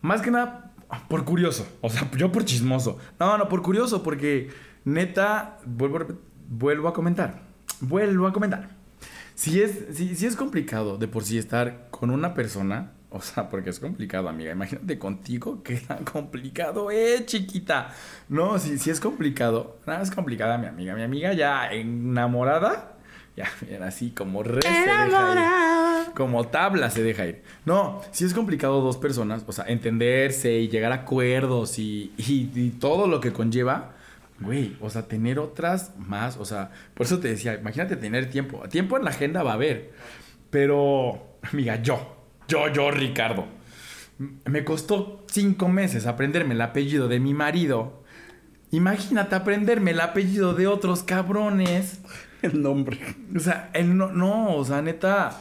[0.00, 0.73] Más que nada
[1.08, 1.66] por curioso.
[1.80, 2.98] O sea, yo por chismoso.
[3.18, 4.50] No, no, por curioso, porque
[4.84, 6.18] neta, vuelvo
[6.48, 7.42] vuelvo a comentar.
[7.80, 8.68] Vuelvo a comentar.
[9.34, 13.70] Si es, si, es complicado de por sí estar con una persona, o sea, porque
[13.70, 14.52] es complicado, amiga.
[14.52, 17.92] Imagínate contigo qué tan complicado es, chiquita.
[18.28, 20.94] No, si, si es complicado, nada es complicada mi amiga.
[20.94, 22.93] Mi amiga ya enamorada,
[23.36, 25.04] ya, mira, así como re se deja
[26.06, 26.14] ir.
[26.14, 27.42] Como tabla se deja ir.
[27.64, 32.50] No, si es complicado dos personas, o sea, entenderse y llegar a acuerdos y, y-
[32.54, 33.92] y todo lo que conlleva,
[34.40, 38.62] güey, o sea, tener otras más, o sea, por eso te decía, imagínate tener tiempo.
[38.68, 39.92] Tiempo en la agenda va a haber,
[40.50, 42.16] pero, amiga, yo,
[42.46, 43.46] yo, yo, Ricardo,
[44.44, 48.04] me costó cinco meses aprenderme el apellido de mi marido.
[48.70, 52.00] Imagínate aprenderme el apellido de otros cabrones.
[52.44, 52.98] El nombre.
[53.34, 55.40] O sea, él no, no, o sea, neta,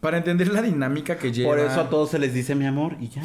[0.00, 1.50] para entender la dinámica que lleva.
[1.50, 3.22] Por eso a todos se les dice mi amor y ya.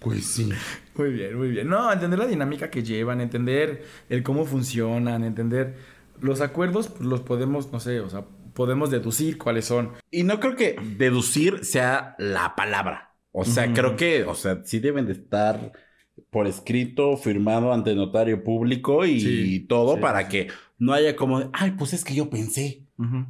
[0.00, 0.48] Pues sí.
[0.94, 1.68] Muy bien, muy bien.
[1.68, 5.76] No, entender la dinámica que llevan, entender el cómo funcionan, entender
[6.20, 8.24] los acuerdos, pues, los podemos, no sé, o sea,
[8.54, 9.92] podemos deducir cuáles son.
[10.10, 13.14] Y no creo que deducir sea la palabra.
[13.32, 15.72] O sea, creo que, o sea, sí deben de estar
[16.30, 20.28] por escrito, firmado ante notario público y Sí, todo sí, para sí.
[20.28, 20.48] que
[20.78, 22.82] no haya como, ay, pues es que yo pensé,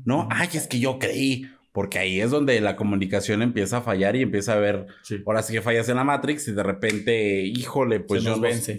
[0.04, 0.28] ¿no?
[0.30, 1.50] Ay, es que yo creí.
[1.72, 5.22] Porque ahí es donde la comunicación empieza a fallar y empieza a ver, Sí.
[5.26, 8.42] ahora sí que fallas en la Matrix y de repente, híjole, pues se nos no-
[8.44, 8.78] vence.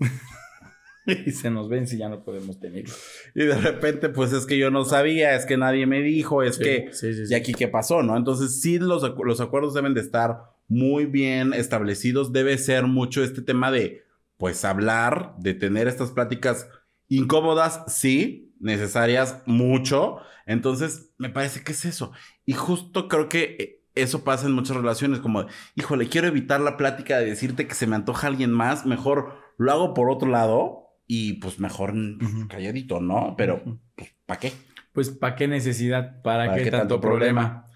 [1.06, 2.92] y se nos vence y ya no podemos tenerlo.
[3.34, 6.56] Y de repente, pues es que yo no sabía, es que nadie me dijo, es
[6.56, 6.88] Sí, que...
[6.92, 8.16] sí, ¿Y aquí qué pasó, no?
[8.16, 12.32] Entonces sí, los, acu- los acuerdos deben de estar muy bien establecidos.
[12.32, 14.02] Debe ser mucho este tema de,
[14.36, 16.68] pues, hablar, de tener estas pláticas
[17.08, 20.18] incómodas, sí, necesarias, mucho.
[20.46, 22.12] Entonces, me parece que es eso.
[22.44, 26.76] Y justo creo que eh, eso pasa en muchas relaciones, como, híjole, quiero evitar la
[26.76, 30.88] plática de decirte que se me antoja alguien más, mejor lo hago por otro lado
[31.06, 32.48] y pues mejor Ujú.
[32.48, 33.34] calladito, ¿no?
[33.36, 33.62] Pero,
[33.96, 34.52] pues, ¿para qué?
[34.92, 36.22] Pues, ¿para qué necesidad?
[36.22, 37.66] ¿Para, ¿Para qué, qué tanto, tanto problema?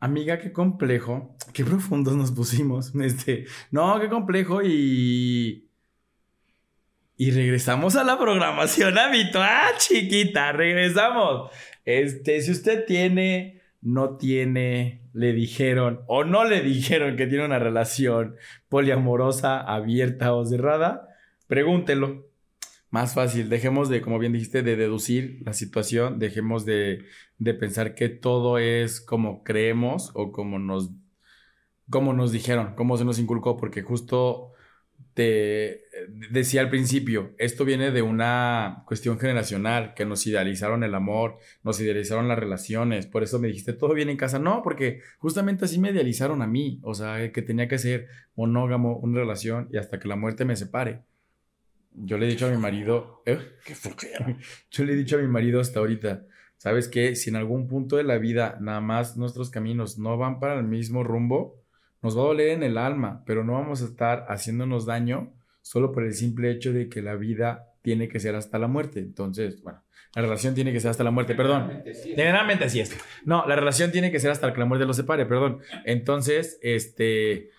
[0.00, 1.36] Amiga, qué complejo.
[1.52, 2.94] Qué profundos nos pusimos.
[3.02, 5.67] Este, no, qué complejo y...
[7.20, 10.52] Y regresamos a la programación habitual, chiquita.
[10.52, 11.50] Regresamos.
[11.84, 17.58] Este, si usted tiene, no tiene, le dijeron o no le dijeron que tiene una
[17.58, 18.36] relación
[18.68, 21.08] poliamorosa, abierta o cerrada,
[21.48, 22.28] pregúntelo.
[22.90, 27.04] Más fácil, dejemos de, como bien dijiste, de deducir la situación, dejemos de,
[27.38, 30.92] de pensar que todo es como creemos o como nos,
[31.90, 34.52] como nos dijeron, como se nos inculcó, porque justo
[35.18, 35.82] te
[36.30, 41.80] decía al principio, esto viene de una cuestión generacional, que nos idealizaron el amor, nos
[41.80, 45.80] idealizaron las relaciones, por eso me dijiste, todo viene en casa, no, porque justamente así
[45.80, 48.06] me idealizaron a mí, o sea, que tenía que ser
[48.36, 51.02] monógamo, una relación y hasta que la muerte me separe.
[51.94, 53.40] yo le he dicho a mi marido, ¿eh?
[53.64, 53.74] Qué
[54.70, 56.26] yo le he dicho a mi marido hasta ahorita,
[56.58, 57.16] ¿sabes qué?
[57.16, 60.64] Si en algún punto de la vida nada más nuestros caminos no van para el
[60.64, 61.57] mismo rumbo,
[62.02, 65.32] nos va a doler en el alma, pero no vamos a estar haciéndonos daño
[65.62, 69.00] solo por el simple hecho de que la vida tiene que ser hasta la muerte.
[69.00, 69.82] Entonces, bueno,
[70.14, 71.82] la relación tiene que ser hasta la muerte, perdón.
[72.02, 72.96] Generalmente así es.
[73.24, 75.60] No, la relación tiene que ser hasta que la muerte los separe, perdón.
[75.84, 77.50] Entonces, este,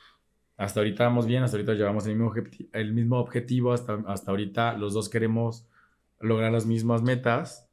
[0.57, 2.33] hasta ahorita vamos bien, hasta ahorita llevamos el mismo,
[2.73, 5.67] el mismo objetivo, hasta, hasta ahorita los dos queremos
[6.19, 7.68] lograr las mismas metas.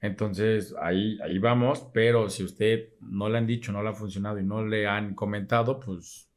[0.00, 4.38] Entonces, ahí, ahí vamos, pero si usted no le han dicho, no le ha funcionado
[4.38, 6.30] y no le han comentado, pues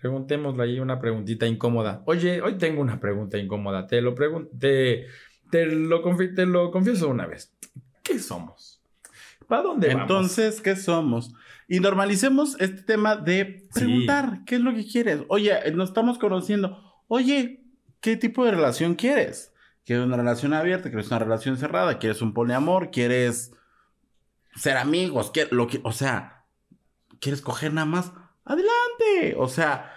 [0.00, 2.02] preguntémosle ahí una preguntita incómoda.
[2.06, 5.06] Oye, hoy tengo una pregunta incómoda, te lo pregunté,
[5.50, 7.54] te lo, confi- te lo confieso una vez.
[8.02, 8.82] ¿Qué somos?
[9.46, 10.02] ¿Para dónde vamos?
[10.10, 11.32] Entonces, ¿qué somos?
[11.68, 15.20] Y normalicemos este tema de preguntar, ¿qué es lo que quieres?
[15.28, 16.76] Oye, eh, nos estamos conociendo.
[17.08, 17.64] Oye,
[18.00, 19.52] ¿qué tipo de relación quieres?
[19.86, 20.90] ¿Quieres una relación abierta?
[20.90, 21.98] ¿Quieres una relación cerrada?
[21.98, 22.90] ¿Quieres un poliamor?
[22.90, 23.52] ¿Quieres
[24.56, 25.30] ser amigos?
[25.30, 26.44] ¿Qué- lo que, o sea,
[27.20, 28.12] ¿quieres coger nada más?
[28.44, 29.36] Adelante.
[29.38, 29.92] O sea,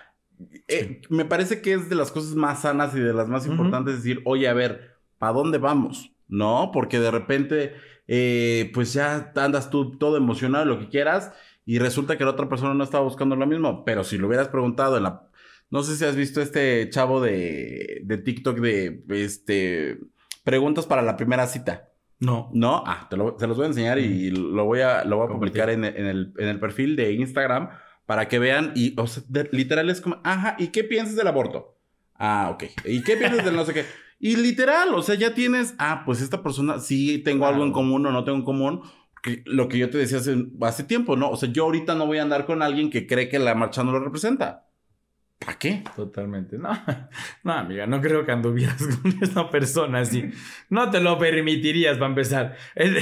[0.68, 3.96] eh, me parece que es de las cosas más sanas y de las más importantes
[3.98, 6.12] decir, oye, a ver, ¿para dónde vamos?
[6.28, 6.70] ¿No?
[6.72, 7.74] Porque de repente,
[8.08, 11.34] eh, pues ya andas tú todo emocionado, lo que quieras,
[11.66, 13.84] y resulta que la otra persona no estaba buscando lo mismo.
[13.86, 15.29] Pero si lo hubieras preguntado en la...
[15.72, 20.00] No sé si has visto este chavo de, de TikTok de, este,
[20.44, 21.90] preguntas para la primera cita.
[22.20, 22.50] No.
[22.54, 22.84] ¿No?
[22.86, 25.32] Ah, te lo- se los voy a enseñar y lo voy a, lo voy a
[25.34, 27.70] publicar en, en el, en el perfil de Instagram
[28.06, 31.28] para que vean y, o sea, de- literal es como, ajá, ¿y qué piensas del
[31.28, 31.78] aborto?
[32.16, 32.64] Ah, ok.
[32.86, 33.86] ¿Y qué piensas del no sé qué?
[34.22, 37.74] Y literal, o sea, ya tienes, ah, pues esta persona sí tengo algo en Claro.
[37.86, 38.82] común o no tengo en común.
[39.24, 41.30] que- lo que yo te decía hace, hace tiempo, ¿no?
[41.30, 43.82] O sea, yo ahorita no voy a andar con alguien que cree que la marcha
[43.84, 44.69] no lo representa.
[45.40, 45.84] ¿Para qué?
[45.96, 46.58] Totalmente.
[46.58, 46.70] No,
[47.44, 50.30] no, amiga, no creo que anduvieras con esa persona así.
[50.70, 52.58] No te lo permitirías para empezar.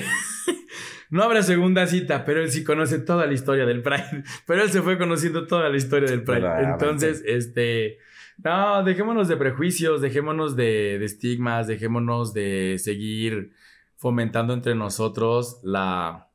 [1.09, 4.25] No habrá segunda cita, pero él sí conoce toda la historia del Pride.
[4.45, 6.63] Pero él se fue conociendo toda la historia del Pride.
[6.63, 7.99] Entonces, este.
[8.43, 13.51] No, dejémonos de prejuicios, dejémonos de, de estigmas, dejémonos de seguir
[13.95, 16.26] fomentando entre nosotros la.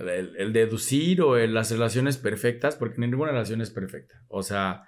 [0.00, 4.22] El, deducir o las relaciones perfectas, porque ninguna relación es perfecta.
[4.28, 4.84] O sea,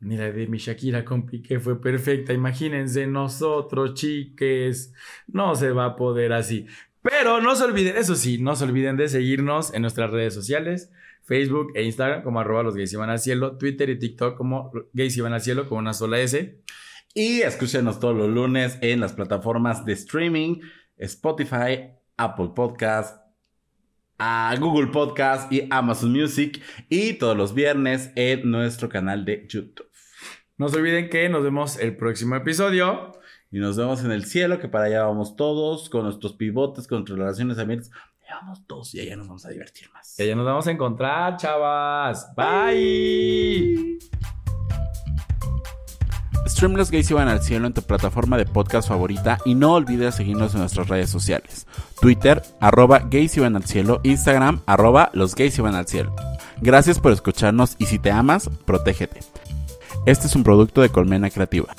[0.00, 2.32] ni la de mi Shakira con Piqué fue perfecta.
[2.32, 4.92] Imagínense nosotros, chiques.
[5.26, 6.66] No se va a poder así.
[7.02, 10.92] Pero no se olviden, eso sí, no se olviden de seguirnos en nuestras redes sociales,
[11.22, 15.16] Facebook e Instagram como arroba los gays iban al cielo, Twitter y TikTok como gays
[15.16, 16.60] iban al cielo con una sola S.
[17.14, 20.60] Y escúchenos todos los lunes en las plataformas de streaming,
[20.96, 23.27] Spotify, Apple Podcast,
[24.18, 26.60] a Google Podcast y Amazon Music.
[26.88, 29.88] Y todos los viernes en nuestro canal de YouTube.
[30.56, 33.12] No se olviden que nos vemos el próximo episodio.
[33.50, 36.98] Y nos vemos en el cielo, que para allá vamos todos, con nuestros pivotes, con
[36.98, 37.90] nuestras relaciones abiertas.
[38.22, 40.18] Allá vamos todos y allá nos vamos a divertir más.
[40.18, 42.34] Y allá nos vamos a encontrar, chavas.
[42.36, 43.98] Bye.
[46.74, 50.54] Los Gays Iban al Cielo en tu plataforma de podcast favorita y no olvides seguirnos
[50.54, 51.66] en nuestras redes sociales.
[52.00, 56.14] Twitter, arroba gays iban al cielo, Instagram, arroba los gays iban al cielo.
[56.60, 59.20] Gracias por escucharnos y si te amas, protégete.
[60.06, 61.74] Este es un producto de Colmena Creativa.